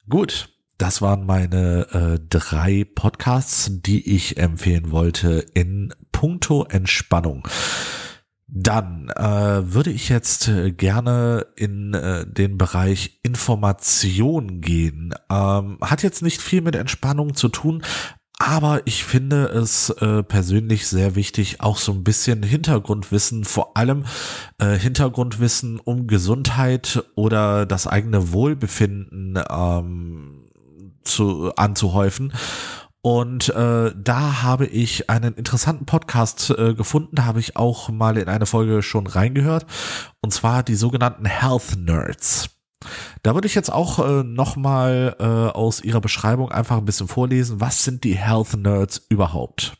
Gut, 0.09 0.51
das 0.79 1.01
waren 1.01 1.25
meine 1.25 1.87
äh, 1.93 2.21
drei 2.29 2.85
Podcasts, 2.85 3.71
die 3.71 4.15
ich 4.15 4.37
empfehlen 4.37 4.91
wollte 4.91 5.47
in 5.55 5.95
puncto 6.13 6.65
Entspannung. 6.65 7.47
Dann 8.47 9.09
äh, 9.09 9.73
würde 9.73 9.91
ich 9.91 10.09
jetzt 10.09 10.49
äh, 10.49 10.73
gerne 10.73 11.47
in 11.57 11.95
äh, 11.95 12.27
den 12.27 12.59
Bereich 12.59 13.19
Information 13.23 14.61
gehen. 14.61 15.15
Ähm, 15.31 15.79
hat 15.81 16.03
jetzt 16.03 16.23
nicht 16.23 16.43
viel 16.43 16.61
mit 16.61 16.77
Entspannung 16.77 17.35
zu 17.35 17.49
tun, 17.49 17.83
aber 18.39 18.83
ich 18.85 19.05
finde 19.05 19.47
es 19.47 19.91
äh, 19.91 20.23
persönlich 20.23 20.87
sehr 20.89 21.15
wichtig, 21.15 21.61
auch 21.61 21.79
so 21.79 21.93
ein 21.93 22.05
bisschen 22.05 22.43
Hintergrundwissen, 22.43 23.45
vor 23.45 23.77
allem 23.77 24.05
äh, 24.59 24.77
Hintergrundwissen 24.77 25.79
um 25.79 26.07
Gesundheit 26.07 27.05
oder 27.15 27.65
das 27.65 27.87
eigene 27.87 28.33
Wohlbefinden 28.33 29.39
ähm, 29.49 30.51
zu, 31.05 31.55
anzuhäufen. 31.55 32.33
Und 33.03 33.51
äh, 33.51 33.93
da 33.95 34.43
habe 34.43 34.67
ich 34.67 35.11
einen 35.11 35.35
interessanten 35.35 35.85
Podcast 35.85 36.51
äh, 36.51 36.75
gefunden, 36.75 37.27
habe 37.27 37.39
ich 37.39 37.55
auch 37.55 37.91
mal 37.91 38.17
in 38.17 38.29
eine 38.29 38.47
Folge 38.47 38.83
schon 38.83 39.07
reingehört. 39.07 39.67
Und 40.23 40.33
zwar 40.33 40.63
die 40.63 40.75
sogenannten 40.75 41.27
Health 41.27 41.77
Nerds. 41.77 42.49
Da 43.23 43.35
würde 43.35 43.47
ich 43.47 43.55
jetzt 43.55 43.73
auch 43.73 43.99
äh, 43.99 44.23
nochmal 44.23 45.17
äh, 45.19 45.25
aus 45.25 45.81
ihrer 45.81 46.01
Beschreibung 46.01 46.53
einfach 46.53 46.77
ein 46.77 46.85
bisschen 46.85 47.09
vorlesen. 47.09 47.61
Was 47.61 47.85
sind 47.85 48.05
die 48.05 48.17
Health 48.17 48.57
Nerds 48.57 49.07
überhaupt? 49.09 49.77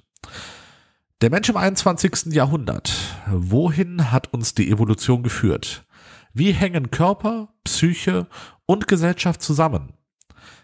Der 1.21 1.31
Mensch 1.31 1.49
im 1.49 1.57
21. 1.57 2.33
Jahrhundert. 2.35 2.93
Wohin 3.31 4.11
hat 4.11 4.33
uns 4.33 4.55
die 4.55 4.71
Evolution 4.71 5.23
geführt? 5.23 5.85
Wie 6.33 6.53
hängen 6.53 6.91
Körper, 6.91 7.49
Psyche 7.65 8.27
und 8.67 8.89
Gesellschaft 8.89 9.41
zusammen? 9.41 9.93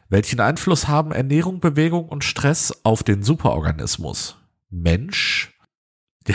Welchen 0.09 0.41
Einfluss 0.41 0.89
haben 0.89 1.13
Ernährung, 1.13 1.61
Bewegung 1.61 2.09
und 2.09 2.25
Stress 2.25 2.81
auf 2.83 3.05
den 3.05 3.23
Superorganismus? 3.23 4.37
Mensch? 4.69 5.57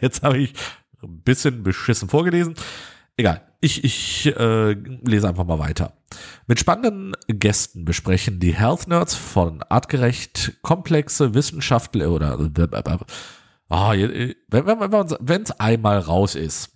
Jetzt 0.00 0.22
habe 0.22 0.38
ich 0.38 0.52
ein 1.02 1.22
bisschen 1.22 1.62
beschissen 1.62 2.08
vorgelesen. 2.08 2.54
Egal, 3.16 3.40
ich, 3.60 3.82
ich 3.82 4.26
äh, 4.36 4.72
lese 4.72 5.28
einfach 5.28 5.44
mal 5.44 5.58
weiter. 5.58 5.94
Mit 6.46 6.60
spannenden 6.60 7.14
Gästen 7.28 7.84
besprechen 7.84 8.40
die 8.40 8.54
Health 8.54 8.88
Nerds 8.88 9.14
von 9.14 9.62
artgerecht 9.62 10.58
komplexe 10.62 11.34
Wissenschaftler 11.34 12.10
oder 12.10 12.38
oh, 12.38 13.90
wenn 13.90 15.42
es 15.42 15.50
einmal 15.52 15.98
raus 15.98 16.34
ist. 16.34 16.75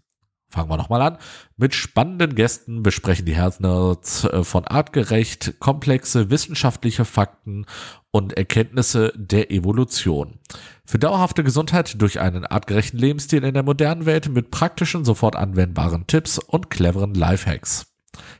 Fangen 0.51 0.69
wir 0.69 0.77
nochmal 0.77 1.03
an. 1.03 1.19
Mit 1.57 1.75
spannenden 1.75 2.35
Gästen 2.35 2.83
besprechen 2.83 3.25
die 3.25 3.37
Health 3.37 3.61
Nerds 3.61 4.25
äh, 4.25 4.43
von 4.43 4.67
artgerecht 4.67 5.55
komplexe 5.61 6.29
wissenschaftliche 6.31 7.05
Fakten 7.05 7.67
und 8.11 8.33
Erkenntnisse 8.33 9.13
der 9.15 9.53
Evolution. 9.53 10.41
Für 10.85 10.99
dauerhafte 10.99 11.45
Gesundheit 11.45 12.03
durch 12.03 12.19
einen 12.19 12.45
artgerechten 12.45 12.99
Lebensstil 12.99 13.45
in 13.45 13.55
der 13.55 13.63
modernen 13.63 14.07
Welt 14.07 14.29
mit 14.29 14.51
praktischen, 14.51 15.05
sofort 15.05 15.37
anwendbaren 15.37 16.09
Tipps 16.09 16.39
und 16.39 16.69
cleveren 16.69 17.15
Lifehacks. 17.15 17.87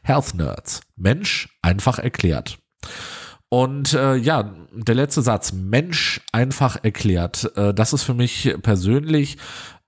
Health 0.03 0.35
Nerds. 0.35 0.81
Mensch 0.97 1.49
einfach 1.63 2.01
erklärt. 2.01 2.59
Und 3.49 3.95
äh, 3.95 4.15
ja, 4.15 4.55
der 4.73 4.95
letzte 4.95 5.23
Satz, 5.23 5.53
Mensch 5.53 6.21
einfach 6.33 6.83
erklärt, 6.85 7.51
äh, 7.57 7.75
das 7.75 7.93
ist 7.93 8.05
für 8.05 8.15
mich 8.15 8.55
persönlich 8.63 9.39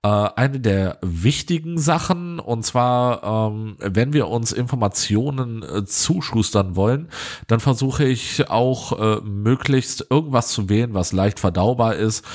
äh, 0.03 0.07
eine 0.07 0.59
der 0.59 0.97
wichtigen 1.01 1.79
Sachen. 1.79 2.39
Und 2.39 2.65
zwar, 2.65 3.51
ähm, 3.51 3.77
wenn 3.79 4.13
wir 4.13 4.27
uns 4.27 4.51
Informationen 4.51 5.63
äh, 5.63 5.85
zuschustern 5.85 6.75
wollen, 6.75 7.07
dann 7.47 7.59
versuche 7.59 8.05
ich 8.05 8.49
auch 8.49 8.99
äh, 8.99 9.21
möglichst 9.21 10.05
irgendwas 10.09 10.49
zu 10.49 10.69
wählen, 10.69 10.93
was 10.93 11.13
leicht 11.13 11.39
verdaubar 11.39 11.95
ist 11.95 12.25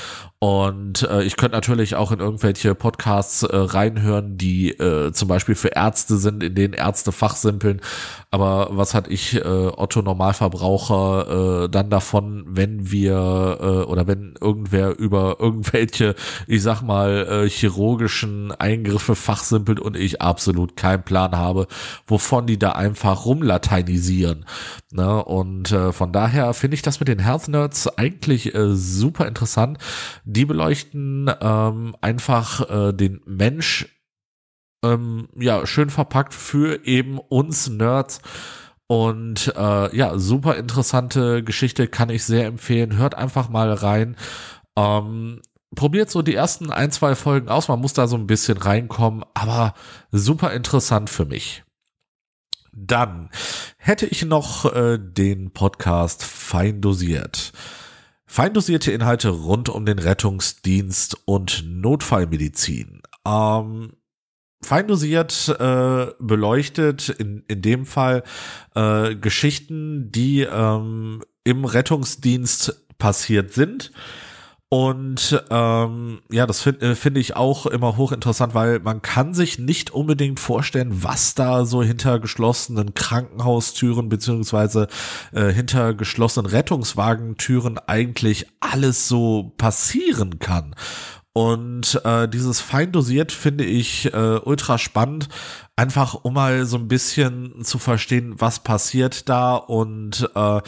und 0.41 1.03
äh, 1.03 1.23
ich 1.23 1.35
könnte 1.35 1.57
natürlich 1.57 1.95
auch 1.95 2.13
in 2.13 2.19
irgendwelche 2.19 2.73
Podcasts 2.73 3.43
äh, 3.43 3.49
reinhören, 3.53 4.37
die 4.37 4.69
äh, 4.69 5.11
zum 5.11 5.27
Beispiel 5.27 5.55
für 5.55 5.75
Ärzte 5.75 6.15
sind, 6.15 6.41
in 6.41 6.55
denen 6.55 6.73
Ärzte 6.73 7.11
fachsimpeln. 7.11 7.81
Aber 8.31 8.69
was 8.71 8.93
hat 8.93 9.09
ich, 9.09 9.35
äh, 9.35 9.41
Otto 9.41 10.01
Normalverbraucher, 10.01 11.65
äh, 11.65 11.69
dann 11.69 11.89
davon, 11.89 12.45
wenn 12.47 12.89
wir 12.89 13.57
äh, 13.59 13.91
oder 13.91 14.07
wenn 14.07 14.35
irgendwer 14.39 14.97
über 14.97 15.37
irgendwelche, 15.39 16.15
ich 16.47 16.63
sag 16.63 16.83
mal, 16.83 17.27
äh, 17.27 17.49
chirurgischen 17.49 18.53
Eingriffe 18.53 19.15
fachsimpelt 19.15 19.81
und 19.81 19.97
ich 19.97 20.21
absolut 20.21 20.77
keinen 20.77 21.03
Plan 21.03 21.35
habe, 21.35 21.67
wovon 22.07 22.47
die 22.47 22.57
da 22.57 22.71
einfach 22.71 23.25
rumlateinisieren. 23.25 24.45
Ne? 24.91 25.21
Und 25.21 25.73
äh, 25.73 25.91
von 25.91 26.13
daher 26.13 26.53
finde 26.53 26.75
ich 26.75 26.81
das 26.81 27.01
mit 27.01 27.09
den 27.09 27.19
Health 27.19 27.49
Nerds 27.49 27.89
eigentlich 27.97 28.55
äh, 28.55 28.73
super 28.73 29.27
interessant. 29.27 29.79
Die 30.31 30.45
beleuchten 30.45 31.31
ähm, 31.41 31.95
einfach 32.01 32.69
äh, 32.69 32.93
den 32.93 33.19
Mensch 33.25 33.87
ähm, 34.83 35.27
ja 35.35 35.65
schön 35.65 35.89
verpackt 35.89 36.35
für 36.35 36.85
eben 36.85 37.17
uns 37.17 37.67
Nerds. 37.67 38.21
Und 38.85 39.51
äh, 39.55 39.95
ja, 39.95 40.19
super 40.19 40.55
interessante 40.55 41.43
Geschichte, 41.43 41.87
kann 41.87 42.11
ich 42.11 42.25
sehr 42.25 42.45
empfehlen. 42.45 42.95
Hört 42.95 43.15
einfach 43.15 43.49
mal 43.49 43.73
rein. 43.73 44.17
Ähm, 44.75 45.41
probiert 45.75 46.11
so 46.11 46.21
die 46.21 46.35
ersten 46.35 46.71
ein, 46.71 46.91
zwei 46.91 47.15
Folgen 47.15 47.49
aus. 47.49 47.67
Man 47.67 47.81
muss 47.81 47.93
da 47.93 48.05
so 48.05 48.15
ein 48.15 48.27
bisschen 48.27 48.59
reinkommen, 48.59 49.25
aber 49.33 49.73
super 50.11 50.53
interessant 50.53 51.09
für 51.09 51.25
mich. 51.25 51.63
Dann 52.71 53.31
hätte 53.77 54.05
ich 54.05 54.25
noch 54.25 54.71
äh, 54.75 54.99
den 54.99 55.51
Podcast 55.53 56.23
Fein 56.23 56.81
dosiert. 56.81 57.51
Fein 58.31 58.53
dosierte 58.53 58.91
Inhalte 58.91 59.29
rund 59.29 59.69
um 59.69 59.87
den 59.87 59.97
Rettungsdienst 59.97 61.17
und 61.25 61.63
Notfallmedizin. 61.65 63.01
Ähm, 63.25 63.93
fein 64.61 64.87
dosiert 64.87 65.49
äh, 65.59 66.05
beleuchtet 66.19 67.09
in, 67.09 67.43
in 67.47 67.63
dem 67.63 67.87
Fall 67.87 68.21
äh, 68.75 69.15
Geschichten, 69.15 70.11
die 70.11 70.41
ähm, 70.41 71.23
im 71.43 71.65
Rettungsdienst 71.65 72.87
passiert 72.99 73.51
sind 73.51 73.91
und 74.71 75.43
ähm, 75.49 76.21
ja, 76.31 76.45
das 76.45 76.61
finde 76.61 76.91
äh, 76.91 76.95
find 76.95 77.17
ich 77.17 77.35
auch 77.35 77.65
immer 77.65 77.97
hochinteressant, 77.97 78.53
weil 78.53 78.79
man 78.79 79.01
kann 79.01 79.33
sich 79.33 79.57
nicht 79.57 79.89
unbedingt 79.89 80.39
vorstellen, 80.39 81.03
was 81.03 81.33
da 81.33 81.65
so 81.65 81.81
hinter 81.81 82.19
geschlossenen 82.19 82.93
Krankenhaustüren 82.93 84.09
beziehungsweise 84.09 84.87
äh, 85.33 85.51
hinter 85.51 85.95
geschlossenen 85.95 86.45
Rettungswagentüren 86.45 87.79
eigentlich 87.79 88.45
alles 88.59 89.07
so 89.07 89.53
passieren 89.57 90.37
kann. 90.37 90.75
Und 91.33 91.99
äh, 92.05 92.27
dieses 92.27 92.59
fein 92.59 92.91
dosiert 92.91 93.31
finde 93.31 93.63
ich 93.63 94.13
äh, 94.13 94.39
ultra 94.43 94.77
spannend, 94.77 95.29
einfach 95.75 96.13
um 96.13 96.33
mal 96.35 96.65
so 96.65 96.77
ein 96.77 96.87
bisschen 96.87 97.63
zu 97.63 97.79
verstehen, 97.79 98.35
was 98.37 98.59
passiert 98.59 99.29
da 99.29 99.55
und 99.55 100.29
äh, 100.35 100.61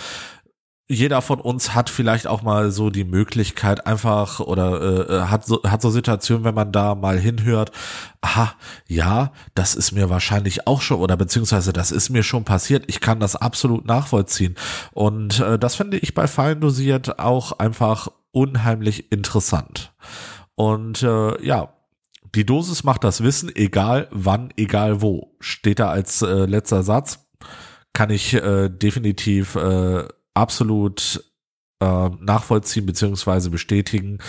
jeder 0.91 1.21
von 1.21 1.39
uns 1.39 1.73
hat 1.73 1.89
vielleicht 1.89 2.27
auch 2.27 2.41
mal 2.41 2.71
so 2.71 2.89
die 2.89 3.03
Möglichkeit 3.03 3.87
einfach 3.87 4.39
oder 4.39 4.81
äh, 4.81 5.15
äh, 5.15 5.21
hat 5.23 5.45
so 5.45 5.63
hat 5.63 5.81
so 5.81 5.89
Situationen, 5.89 6.43
wenn 6.43 6.55
man 6.55 6.71
da 6.71 6.95
mal 6.95 7.17
hinhört, 7.17 7.71
aha, 8.21 8.53
ja, 8.87 9.31
das 9.55 9.75
ist 9.75 9.93
mir 9.93 10.09
wahrscheinlich 10.09 10.67
auch 10.67 10.81
schon 10.81 10.99
oder 10.99 11.17
beziehungsweise 11.17 11.73
das 11.73 11.91
ist 11.91 12.09
mir 12.09 12.23
schon 12.23 12.43
passiert. 12.43 12.83
Ich 12.87 12.99
kann 12.99 13.19
das 13.19 13.35
absolut 13.35 13.85
nachvollziehen 13.85 14.55
und 14.91 15.39
äh, 15.39 15.57
das 15.57 15.75
finde 15.75 15.97
ich 15.97 16.13
bei 16.13 16.27
Fallen 16.27 16.59
dosiert 16.59 17.19
auch 17.19 17.53
einfach 17.53 18.09
unheimlich 18.31 19.11
interessant. 19.11 19.93
Und 20.55 21.03
äh, 21.03 21.43
ja, 21.45 21.73
die 22.35 22.45
Dosis 22.45 22.83
macht 22.83 23.03
das 23.03 23.23
Wissen, 23.23 23.51
egal 23.55 24.07
wann, 24.11 24.53
egal 24.57 25.01
wo. 25.01 25.35
Steht 25.39 25.79
da 25.79 25.89
als 25.89 26.21
äh, 26.21 26.45
letzter 26.45 26.83
Satz. 26.83 27.27
Kann 27.93 28.09
ich 28.09 28.33
äh, 28.33 28.69
definitiv 28.69 29.55
äh, 29.55 30.05
absolut 30.33 31.23
äh, 31.81 32.09
nachvollziehen 32.19 32.85
beziehungsweise 32.85 33.49
bestätigen. 33.49 34.19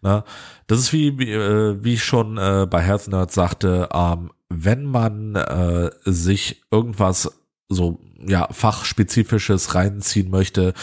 Ne? 0.00 0.24
Das 0.66 0.78
ist 0.78 0.92
wie, 0.92 1.18
wie, 1.18 1.32
äh, 1.32 1.82
wie 1.82 1.94
ich 1.94 2.04
schon 2.04 2.38
äh, 2.38 2.66
bei 2.70 2.80
Health 2.80 3.08
Nerd 3.08 3.32
sagte, 3.32 3.88
ähm, 3.92 4.30
wenn 4.48 4.84
man 4.84 5.36
äh, 5.36 5.90
sich 6.04 6.62
irgendwas 6.70 7.40
so 7.68 8.00
ja 8.26 8.48
fachspezifisches 8.50 9.74
reinziehen 9.74 10.30
möchte, 10.30 10.74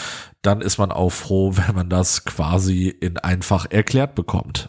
dann 0.42 0.60
ist 0.60 0.78
man 0.78 0.92
auch 0.92 1.10
froh, 1.10 1.52
wenn 1.56 1.74
man 1.74 1.88
das 1.88 2.24
quasi 2.24 2.88
in 2.88 3.18
einfach 3.18 3.66
erklärt 3.70 4.14
bekommt. 4.14 4.68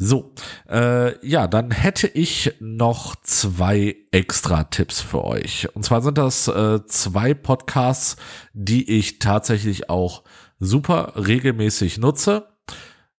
So, 0.00 0.32
äh, 0.70 1.26
ja, 1.26 1.48
dann 1.48 1.72
hätte 1.72 2.06
ich 2.06 2.54
noch 2.60 3.16
zwei 3.16 3.96
extra 4.12 4.62
Tipps 4.62 5.00
für 5.00 5.24
euch. 5.24 5.74
Und 5.74 5.84
zwar 5.84 6.02
sind 6.02 6.18
das 6.18 6.46
äh, 6.46 6.86
zwei 6.86 7.34
Podcasts, 7.34 8.16
die 8.52 8.96
ich 8.96 9.18
tatsächlich 9.18 9.90
auch 9.90 10.22
super 10.60 11.14
regelmäßig 11.16 11.98
nutze. 11.98 12.46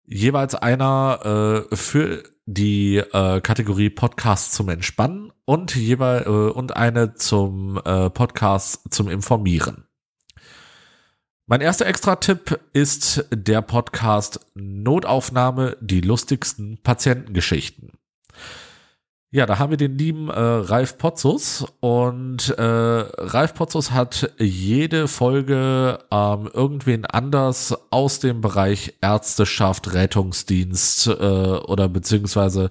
Jeweils 0.04 0.54
einer 0.54 1.66
äh, 1.72 1.74
für 1.74 2.22
die 2.46 2.98
äh, 2.98 3.40
Kategorie 3.40 3.90
Podcast 3.90 4.54
zum 4.54 4.68
Entspannen 4.68 5.32
und 5.44 5.74
jeweils 5.74 6.26
äh, 6.26 6.30
und 6.30 6.76
eine 6.76 7.14
zum 7.14 7.80
äh, 7.84 8.08
Podcast 8.08 8.94
zum 8.94 9.08
Informieren. 9.08 9.87
Mein 11.50 11.62
erster 11.62 11.86
Extra-Tipp 11.86 12.60
ist 12.74 13.24
der 13.30 13.62
Podcast 13.62 14.40
Notaufnahme, 14.52 15.78
die 15.80 16.02
lustigsten 16.02 16.76
Patientengeschichten. 16.82 17.92
Ja, 19.30 19.44
da 19.44 19.58
haben 19.58 19.68
wir 19.68 19.76
den 19.76 19.98
lieben 19.98 20.30
äh, 20.30 20.40
Ralf 20.40 20.96
Potzus 20.96 21.66
und 21.80 22.48
äh, 22.56 22.62
Ralf 22.62 23.52
Potzus 23.52 23.90
hat 23.90 24.32
jede 24.38 25.06
Folge 25.06 25.98
ähm, 26.10 26.48
irgendwen 26.50 27.04
anders 27.04 27.76
aus 27.90 28.20
dem 28.20 28.40
Bereich 28.40 28.94
Ärzteschaft, 29.02 29.92
Rettungsdienst 29.92 31.08
äh, 31.08 31.10
oder 31.12 31.90
beziehungsweise 31.90 32.70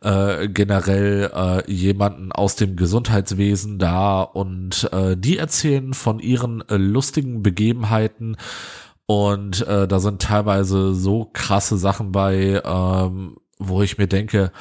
äh, 0.00 0.48
generell 0.48 1.30
äh, 1.30 1.70
jemanden 1.70 2.32
aus 2.32 2.56
dem 2.56 2.76
Gesundheitswesen 2.76 3.78
da 3.78 4.22
und 4.22 4.90
äh, 4.90 5.14
die 5.14 5.36
erzählen 5.36 5.92
von 5.92 6.20
ihren 6.20 6.66
äh, 6.70 6.78
lustigen 6.78 7.42
Begebenheiten 7.42 8.38
und 9.04 9.60
äh, 9.66 9.86
da 9.86 9.98
sind 9.98 10.22
teilweise 10.22 10.94
so 10.94 11.28
krasse 11.34 11.76
Sachen 11.76 12.12
bei, 12.12 12.62
ähm, 12.64 13.36
wo 13.58 13.82
ich 13.82 13.98
mir 13.98 14.06
denke, 14.06 14.52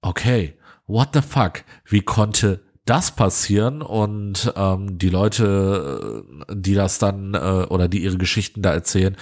okay, 0.00 0.54
what 0.86 1.10
the 1.14 1.22
fuck, 1.22 1.64
wie 1.86 2.02
konnte 2.02 2.60
das 2.84 3.12
passieren? 3.12 3.82
Und 3.82 4.52
ähm, 4.56 4.98
die 4.98 5.08
Leute, 5.08 6.24
die 6.52 6.74
das 6.74 6.98
dann 6.98 7.34
äh, 7.34 7.66
oder 7.68 7.88
die 7.88 8.02
ihre 8.02 8.18
Geschichten 8.18 8.62
da 8.62 8.72
erzählen, 8.72 9.16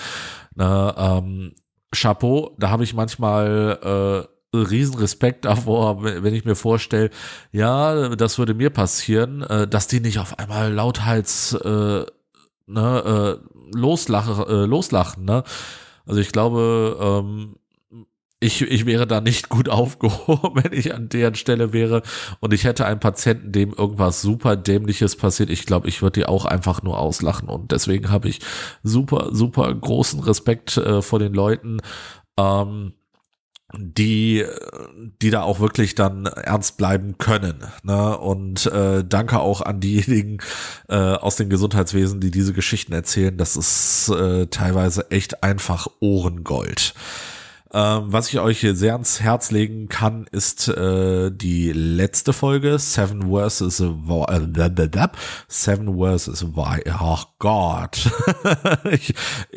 ne, 0.55 0.95
ähm, 0.97 1.55
Chapeau, 1.95 2.57
da 2.59 2.71
habe 2.71 2.85
ich 2.85 2.95
manchmal 2.95 4.27
äh, 4.55 4.57
riesen 4.57 4.99
Respekt 4.99 5.45
davor, 5.45 6.03
wenn 6.03 6.35
ich 6.35 6.45
mir 6.45 6.55
vorstelle, 6.55 7.11
ja, 7.53 8.15
das 8.15 8.39
würde 8.39 8.55
mir 8.55 8.71
passieren, 8.71 9.43
äh, 9.43 9.69
dass 9.69 9.89
die 9.89 10.01
nicht 10.01 10.19
auf 10.19 10.39
einmal 10.39 10.73
lauthals 10.73 11.55
äh, 11.55 12.05
ne, 12.67 13.39
äh, 13.47 13.77
loslachen, 13.77 14.47
äh, 14.47 14.67
loslachen, 14.67 15.25
ne? 15.25 15.45
Also 16.05 16.21
ich 16.21 16.33
glaube, 16.33 16.97
ähm, 17.01 17.57
ich, 18.43 18.63
ich 18.63 18.87
wäre 18.87 19.07
da 19.07 19.21
nicht 19.21 19.49
gut 19.49 19.69
aufgehoben, 19.69 20.63
wenn 20.63 20.73
ich 20.73 20.95
an 20.95 21.09
deren 21.09 21.35
Stelle 21.35 21.73
wäre 21.73 22.03
und 22.41 22.53
ich 22.53 22.65
hätte 22.65 22.87
einen 22.87 23.01
Patienten, 23.01 23.53
dem 23.53 23.73
irgendwas 23.73 24.21
super 24.21 24.57
dämliches 24.57 25.17
passiert. 25.17 25.51
Ich 25.51 25.67
glaube, 25.67 25.89
ich 25.89 26.03
würde 26.03 26.21
die 26.21 26.27
auch 26.27 26.45
einfach 26.45 26.83
nur 26.83 26.99
auslachen 26.99 27.49
und 27.49 27.73
deswegen 27.73 28.11
habe 28.11 28.29
ich 28.29 28.41
super, 28.83 29.29
super 29.33 29.73
großen 29.73 30.21
Respekt 30.21 30.77
äh, 30.77 31.03
vor 31.03 31.19
den 31.19 31.33
Leuten, 31.33 31.79
ähm, 32.37 32.95
die, 33.75 34.45
die 35.23 35.31
da 35.31 35.43
auch 35.43 35.61
wirklich 35.61 35.95
dann 35.95 36.27
ernst 36.27 36.77
bleiben 36.77 37.17
können. 37.17 37.65
Ne? 37.83 38.19
Und 38.19 38.67
äh, 38.67 39.03
danke 39.03 39.41
auch 39.41 39.63
an 39.63 39.81
diejenigen 39.81 40.39
äh, 40.89 40.97
aus 40.97 41.37
dem 41.37 41.49
Gesundheitswesen, 41.49 42.21
die 42.21 42.31
diese 42.31 42.53
Geschichten 42.53 42.93
erzählen. 42.93 43.37
Das 43.39 43.57
ist 43.57 44.11
äh, 44.11 44.47
teilweise 44.49 45.11
echt 45.11 45.43
einfach 45.43 45.87
Ohrengold. 46.01 46.95
Ähm, 47.75 48.13
was 48.13 48.29
ich 48.29 48.39
euch 48.39 48.61
hier 48.61 48.77
sehr 48.77 48.93
ans 48.93 49.21
Herz 49.21 49.51
legen 49.51 49.89
kann, 49.89 50.27
ist 50.31 50.69
äh, 50.69 51.31
die 51.31 51.73
letzte 51.73 52.35
Folge, 52.35 52.79
Seven 52.79 53.23
vs. 53.33 53.81
Äh, 53.81 55.09
Seven 55.49 56.19
vs. 56.19 56.45
Why. 56.55 56.83
Oh 57.01 57.19
Gott. 57.39 58.11
ich, 58.91 59.15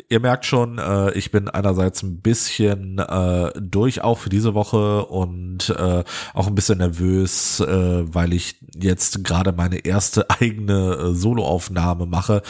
ihr 0.08 0.20
merkt 0.20 0.46
schon, 0.46 0.78
äh, 0.78 1.12
ich 1.12 1.30
bin 1.30 1.48
einerseits 1.48 2.02
ein 2.02 2.22
bisschen 2.22 2.98
äh, 2.98 3.50
durch 3.60 4.02
auch 4.02 4.18
für 4.18 4.30
diese 4.30 4.54
Woche 4.54 5.04
und 5.04 5.68
äh, 5.68 6.02
auch 6.32 6.46
ein 6.46 6.54
bisschen 6.54 6.78
nervös, 6.78 7.60
äh, 7.60 8.14
weil 8.14 8.32
ich 8.32 8.56
jetzt 8.74 9.24
gerade 9.24 9.52
meine 9.52 9.84
erste 9.84 10.30
eigene 10.30 10.94
äh, 10.94 11.14
Soloaufnahme 11.14 12.06
mache 12.06 12.40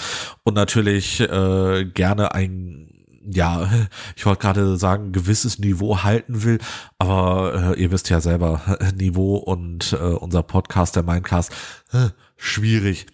und 0.45 0.55
natürlich 0.55 1.21
äh, 1.21 1.87
gerne 1.87 2.35
ein 2.35 2.96
ja, 3.29 3.69
ich 4.17 4.27
wollte 4.27 4.41
gerade 4.41 4.77
sagen, 4.77 5.13
gewisses 5.13 5.59
Niveau 5.59 6.03
halten 6.03 6.43
will, 6.43 6.59
aber 6.99 7.75
äh, 7.77 7.83
ihr 7.83 7.91
wisst 7.91 8.09
ja 8.11 8.21
selber, 8.21 8.79
Niveau 8.97 9.37
und 9.37 9.93
äh, 9.93 9.97
unser 9.97 10.43
Podcast, 10.43 10.97
der 10.97 11.03
Mindcast, 11.03 11.53
äh, 11.93 12.09
schwierig. 12.37 13.07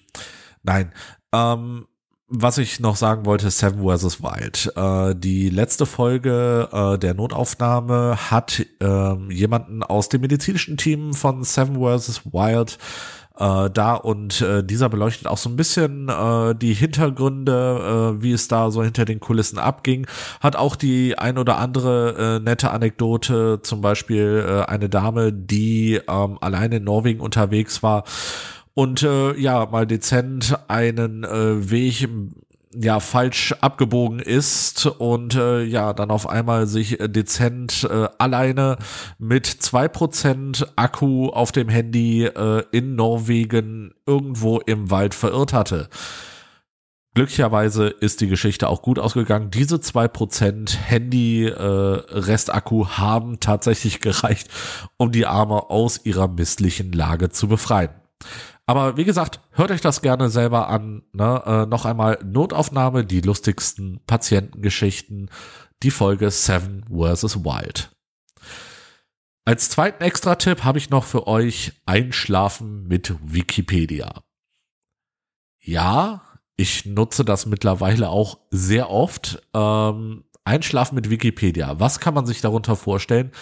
Nein, 0.63 0.93
ähm, 1.33 1.87
was 2.35 2.57
ich 2.57 2.81
noch 2.81 2.97
sagen 2.97 3.27
wollte, 3.27 3.51
Seven 3.51 3.83
vs. 3.83 4.23
Wild. 4.23 4.73
Äh, 4.75 5.15
die 5.15 5.51
letzte 5.51 5.85
Folge 5.85 6.69
äh, 6.73 6.99
der 6.99 7.13
Notaufnahme 7.13 8.17
hat 8.31 8.65
äh, 8.81 9.33
jemanden 9.33 9.83
aus 9.83 10.09
dem 10.09 10.23
medizinischen 10.23 10.79
Team 10.79 11.13
von 11.13 11.45
Seven 11.45 11.77
vs. 11.77 12.25
Wild 12.25 12.79
äh, 13.43 13.71
da 13.71 13.95
und 13.95 14.41
äh, 14.41 14.63
dieser 14.63 14.89
beleuchtet 14.89 15.27
auch 15.27 15.37
so 15.37 15.51
ein 15.51 15.57
bisschen 15.57 16.09
äh, 16.09 16.55
die 16.55 16.75
Hintergründe, 16.75 18.15
äh, 18.19 18.23
wie 18.23 18.33
es 18.33 18.47
da 18.47 18.71
so 18.71 18.85
hinter 18.85 19.05
den 19.05 19.19
Kulissen 19.19 19.59
abging, 19.59 20.07
hat 20.41 20.55
auch 20.55 20.77
die 20.77 21.19
ein 21.19 21.39
oder 21.39 21.59
andere 21.59 22.37
äh, 22.37 22.45
nette 22.45 22.71
Anekdote, 22.71 23.61
zum 23.63 23.81
Beispiel 23.81 24.45
äh, 24.47 24.71
eine 24.71 24.89
Dame, 24.89 25.33
die 25.33 26.01
ähm, 26.09 26.39
alleine 26.41 26.77
in 26.77 26.85
Norwegen 26.85 27.21
unterwegs 27.21 27.83
war 27.83 28.05
und 28.75 29.03
äh, 29.03 29.37
ja 29.39 29.67
mal 29.67 29.87
dezent 29.87 30.57
einen 30.69 31.25
äh, 31.25 31.71
Weg 31.71 32.09
ja 32.75 33.01
falsch 33.01 33.53
abgebogen 33.61 34.19
ist 34.19 34.87
und 34.87 35.35
äh, 35.35 35.63
ja 35.63 35.93
dann 35.93 36.11
auf 36.11 36.29
einmal 36.29 36.67
sich 36.67 37.01
äh, 37.01 37.09
dezent 37.09 37.87
äh, 37.91 38.09
alleine 38.19 38.79
mit 39.19 39.47
zwei 39.47 39.89
Prozent 39.89 40.67
Akku 40.77 41.29
auf 41.29 41.53
dem 41.53 41.69
Handy 41.69 42.25
äh, 42.25 42.65
in 42.73 42.95
Norwegen 42.95 43.93
irgendwo 44.07 44.59
im 44.59 44.91
Wald 44.91 45.15
verirrt 45.15 45.53
hatte. 45.53 45.89
Glücklicherweise 47.15 47.89
ist 47.89 48.23
die 48.23 48.27
Geschichte 48.27 48.71
auch 48.71 48.81
gut 48.81 48.99
ausgegangen. 48.99 49.51
Diese 49.51 49.81
zwei 49.81 50.09
Prozent 50.09 50.79
Handy 50.89 51.45
äh, 51.45 52.03
haben 52.89 53.39
tatsächlich 53.39 54.01
gereicht, 54.01 54.49
um 54.97 55.13
die 55.13 55.27
Arme 55.27 55.69
aus 55.69 56.01
ihrer 56.05 56.27
misslichen 56.29 56.91
Lage 56.93 57.29
zu 57.29 57.49
befreien. 57.49 57.91
Aber 58.67 58.97
wie 58.97 59.05
gesagt, 59.05 59.41
hört 59.51 59.71
euch 59.71 59.81
das 59.81 60.03
gerne 60.03 60.31
selber 60.31 60.69
an. 60.69 61.03
Ne? 61.13 61.43
Äh, 61.45 61.67
noch 61.67 61.85
einmal 61.85 62.19
Notaufnahme, 62.25 63.05
die 63.05 63.21
lustigsten 63.21 64.01
Patientengeschichten, 64.07 65.31
die 65.83 65.91
Folge 65.91 66.31
Seven 66.31 66.85
vs. 66.85 67.45
Wild. 67.45 67.91
Als 69.45 69.71
zweiten 69.71 70.05
Extra-Tipp 70.05 70.63
habe 70.63 70.79
ich 70.79 70.91
noch 70.91 71.05
für 71.05 71.27
euch 71.27 71.73
Einschlafen 71.85 72.87
mit 72.87 73.17
Wikipedia. 73.23 74.23
Ja, 75.59 76.23
ich 76.57 76.87
nutze 76.87 77.25
das 77.25 77.47
mittlerweile 77.47 78.09
auch 78.09 78.39
sehr 78.51 78.91
oft. 78.91 79.43
Ähm, 79.53 80.25
Einschlafen 80.45 80.95
mit 80.95 81.11
Wikipedia. 81.11 81.81
Was 81.81 81.99
kann 81.99 82.15
man 82.15 82.27
sich 82.27 82.41
darunter 82.41 82.77
vorstellen? 82.77 83.33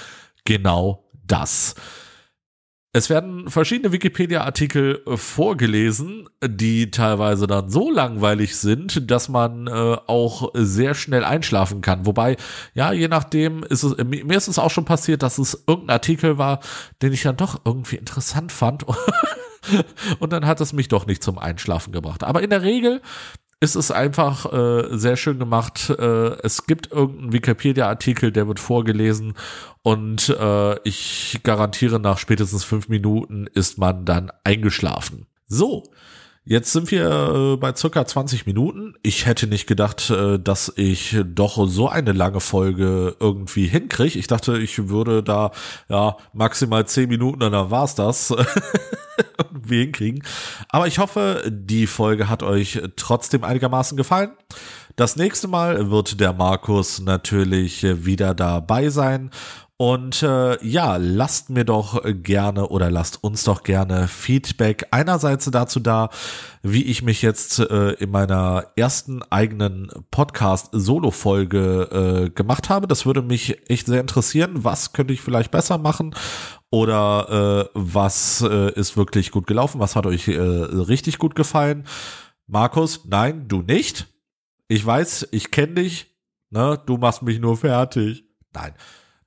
Genau 0.44 1.10
das. 1.26 1.74
Es 2.92 3.08
werden 3.08 3.48
verschiedene 3.48 3.92
Wikipedia-Artikel 3.92 5.02
äh, 5.06 5.16
vorgelesen, 5.16 6.28
die 6.44 6.90
teilweise 6.90 7.46
dann 7.46 7.70
so 7.70 7.88
langweilig 7.88 8.56
sind, 8.56 9.08
dass 9.12 9.28
man 9.28 9.68
äh, 9.68 9.96
auch 10.08 10.50
sehr 10.54 10.94
schnell 10.94 11.22
einschlafen 11.22 11.82
kann. 11.82 12.04
Wobei, 12.04 12.36
ja, 12.74 12.92
je 12.92 13.06
nachdem 13.06 13.62
ist 13.62 13.84
es, 13.84 13.96
mir 14.04 14.36
ist 14.36 14.48
es 14.48 14.58
auch 14.58 14.72
schon 14.72 14.86
passiert, 14.86 15.22
dass 15.22 15.38
es 15.38 15.62
irgendein 15.68 15.94
Artikel 15.94 16.36
war, 16.36 16.58
den 17.00 17.12
ich 17.12 17.22
dann 17.22 17.36
doch 17.36 17.60
irgendwie 17.64 17.96
interessant 17.96 18.50
fand. 18.50 18.84
Und 20.18 20.32
dann 20.32 20.46
hat 20.46 20.60
es 20.60 20.72
mich 20.72 20.88
doch 20.88 21.06
nicht 21.06 21.22
zum 21.22 21.38
Einschlafen 21.38 21.92
gebracht. 21.92 22.24
Aber 22.24 22.42
in 22.42 22.50
der 22.50 22.62
Regel 22.62 23.02
ist 23.60 23.74
es 23.74 23.90
einfach 23.90 24.50
äh, 24.52 24.96
sehr 24.96 25.16
schön 25.16 25.38
gemacht. 25.38 25.90
Äh, 25.90 26.38
es 26.42 26.66
gibt 26.66 26.90
irgendeinen 26.90 27.32
Wikipedia-Artikel, 27.32 28.32
der 28.32 28.48
wird 28.48 28.58
vorgelesen 28.58 29.34
und 29.82 30.30
äh, 30.30 30.80
ich 30.88 31.40
garantiere, 31.42 32.00
nach 32.00 32.18
spätestens 32.18 32.64
fünf 32.64 32.88
Minuten 32.88 33.46
ist 33.46 33.78
man 33.78 34.04
dann 34.04 34.32
eingeschlafen. 34.44 35.26
So, 35.46 35.84
Jetzt 36.44 36.72
sind 36.72 36.90
wir 36.90 37.52
äh, 37.54 37.56
bei 37.58 37.74
circa 37.76 38.06
20 38.06 38.46
Minuten. 38.46 38.94
Ich 39.02 39.26
hätte 39.26 39.46
nicht 39.46 39.66
gedacht, 39.66 40.10
äh, 40.10 40.38
dass 40.38 40.72
ich 40.74 41.16
doch 41.24 41.68
so 41.68 41.88
eine 41.88 42.12
lange 42.12 42.40
Folge 42.40 43.14
irgendwie 43.20 43.66
hinkriege. 43.66 44.18
Ich 44.18 44.26
dachte, 44.26 44.58
ich 44.58 44.88
würde 44.88 45.22
da 45.22 45.52
ja 45.88 46.16
maximal 46.32 46.86
10 46.86 47.08
Minuten 47.10 47.42
und 47.42 47.52
dann 47.52 47.70
war's 47.70 47.94
das 47.94 48.34
irgendwie 49.52 49.82
hinkriegen. 49.82 50.22
Aber 50.68 50.86
ich 50.86 50.98
hoffe, 50.98 51.50
die 51.50 51.86
Folge 51.86 52.28
hat 52.28 52.42
euch 52.42 52.80
trotzdem 52.96 53.44
einigermaßen 53.44 53.96
gefallen. 53.96 54.30
Das 54.96 55.16
nächste 55.16 55.48
Mal 55.48 55.90
wird 55.90 56.20
der 56.20 56.32
Markus 56.32 57.00
natürlich 57.00 57.84
wieder 58.04 58.34
dabei 58.34 58.90
sein 58.90 59.30
und 59.80 60.22
äh, 60.22 60.62
ja, 60.62 60.98
lasst 60.98 61.48
mir 61.48 61.64
doch 61.64 62.02
gerne 62.04 62.68
oder 62.68 62.90
lasst 62.90 63.24
uns 63.24 63.44
doch 63.44 63.62
gerne 63.62 64.08
Feedback 64.08 64.88
einerseits 64.90 65.50
dazu 65.50 65.80
da, 65.80 66.10
wie 66.62 66.84
ich 66.84 67.02
mich 67.02 67.22
jetzt 67.22 67.60
äh, 67.60 67.92
in 67.92 68.10
meiner 68.10 68.66
ersten 68.76 69.22
eigenen 69.30 69.90
Podcast-Solo-Folge 70.10 72.26
äh, 72.26 72.28
gemacht 72.28 72.68
habe. 72.68 72.88
Das 72.88 73.06
würde 73.06 73.22
mich 73.22 73.70
echt 73.70 73.86
sehr 73.86 74.02
interessieren. 74.02 74.64
Was 74.64 74.92
könnte 74.92 75.14
ich 75.14 75.22
vielleicht 75.22 75.50
besser 75.50 75.78
machen? 75.78 76.14
Oder 76.70 77.66
äh, 77.66 77.70
was 77.74 78.42
äh, 78.42 78.72
ist 78.74 78.96
wirklich 78.96 79.32
gut 79.32 79.46
gelaufen? 79.46 79.80
Was 79.80 79.96
hat 79.96 80.06
euch 80.06 80.28
äh, 80.28 80.40
richtig 80.40 81.18
gut 81.18 81.34
gefallen? 81.34 81.84
Markus, 82.46 83.04
nein, 83.06 83.48
du 83.48 83.62
nicht. 83.62 84.06
Ich 84.68 84.84
weiß, 84.86 85.28
ich 85.32 85.50
kenne 85.50 85.74
dich. 85.74 86.06
Ne? 86.50 86.80
Du 86.86 86.96
machst 86.96 87.22
mich 87.22 87.40
nur 87.40 87.56
fertig. 87.56 88.24
Nein. 88.52 88.74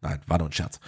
Nein, 0.01 0.21
war 0.27 0.37
nur 0.37 0.49
ein 0.49 0.53
Scherz. 0.53 0.79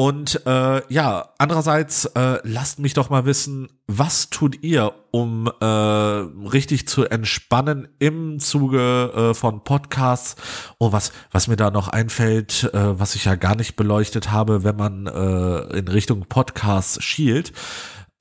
Und 0.00 0.46
äh, 0.46 0.80
ja, 0.90 1.28
andererseits 1.36 2.06
äh, 2.06 2.38
lasst 2.42 2.78
mich 2.78 2.94
doch 2.94 3.10
mal 3.10 3.26
wissen, 3.26 3.68
was 3.86 4.30
tut 4.30 4.62
ihr, 4.62 4.94
um 5.10 5.52
äh, 5.60 5.66
richtig 5.66 6.88
zu 6.88 7.04
entspannen 7.04 7.86
im 7.98 8.40
Zuge 8.40 9.12
äh, 9.14 9.34
von 9.34 9.62
Podcasts? 9.62 10.36
Oh, 10.78 10.92
was 10.92 11.12
was 11.32 11.48
mir 11.48 11.56
da 11.56 11.70
noch 11.70 11.88
einfällt, 11.88 12.72
äh, 12.72 12.98
was 12.98 13.14
ich 13.14 13.26
ja 13.26 13.34
gar 13.34 13.54
nicht 13.56 13.76
beleuchtet 13.76 14.30
habe, 14.30 14.64
wenn 14.64 14.76
man 14.76 15.06
äh, 15.06 15.78
in 15.78 15.86
Richtung 15.86 16.24
Podcasts 16.30 17.04
schielt. 17.04 17.52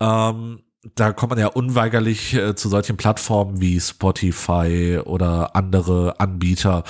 Ähm, 0.01 0.63
da 0.95 1.13
kommt 1.13 1.29
man 1.29 1.39
ja 1.39 1.47
unweigerlich 1.47 2.33
äh, 2.33 2.55
zu 2.55 2.67
solchen 2.67 2.97
Plattformen 2.97 3.61
wie 3.61 3.79
Spotify 3.79 4.99
oder 5.05 5.55
andere 5.55 6.19
Anbieter 6.19 6.83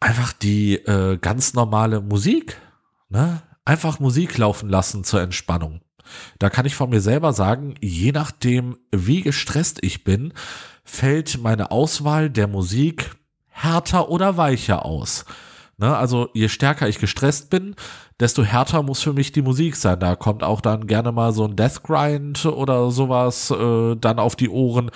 einfach 0.00 0.34
die 0.34 0.74
äh, 0.74 1.16
ganz 1.16 1.54
normale 1.54 2.02
Musik, 2.02 2.60
ne? 3.08 3.40
Einfach 3.66 3.98
Musik 3.98 4.38
laufen 4.38 4.68
lassen 4.70 5.04
zur 5.04 5.20
Entspannung. 5.20 5.80
Da 6.38 6.50
kann 6.50 6.66
ich 6.66 6.76
von 6.76 6.88
mir 6.88 7.00
selber 7.00 7.32
sagen, 7.32 7.74
je 7.80 8.12
nachdem, 8.12 8.78
wie 8.92 9.22
gestresst 9.22 9.78
ich 9.82 10.04
bin, 10.04 10.32
fällt 10.84 11.42
meine 11.42 11.72
Auswahl 11.72 12.30
der 12.30 12.46
Musik 12.46 13.16
härter 13.48 14.08
oder 14.08 14.36
weicher 14.36 14.84
aus. 14.86 15.24
Ne, 15.78 15.94
also 15.94 16.30
je 16.32 16.48
stärker 16.48 16.88
ich 16.88 17.00
gestresst 17.00 17.50
bin, 17.50 17.74
desto 18.18 18.42
härter 18.42 18.82
muss 18.82 19.02
für 19.02 19.12
mich 19.12 19.32
die 19.32 19.42
Musik 19.42 19.76
sein. 19.76 20.00
Da 20.00 20.16
kommt 20.16 20.42
auch 20.42 20.62
dann 20.62 20.86
gerne 20.86 21.12
mal 21.12 21.32
so 21.32 21.44
ein 21.44 21.56
Death 21.56 21.82
Grind 21.82 22.46
oder 22.46 22.90
sowas 22.90 23.50
äh, 23.50 23.96
dann 23.96 24.18
auf 24.18 24.36
die 24.36 24.48
Ohren 24.48 24.90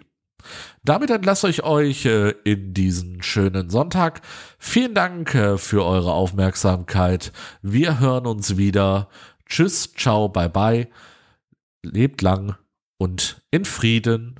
Damit 0.83 1.09
entlasse 1.09 1.49
ich 1.49 1.63
euch 1.63 2.05
äh, 2.05 2.31
in 2.43 2.73
diesen 2.73 3.23
schönen 3.23 3.69
Sonntag. 3.69 4.21
Vielen 4.59 4.93
Dank 4.93 5.33
äh, 5.33 5.57
für 5.57 5.85
eure 5.85 6.11
Aufmerksamkeit. 6.11 7.31
Wir 7.61 7.99
hören 7.99 8.27
uns 8.27 8.57
wieder. 8.57 9.07
Tschüss, 9.45 9.93
ciao, 9.93 10.29
bye 10.29 10.49
bye. 10.49 10.89
Lebt 11.83 12.21
lang 12.21 12.55
und 12.97 13.41
in 13.51 13.65
Frieden. 13.65 14.39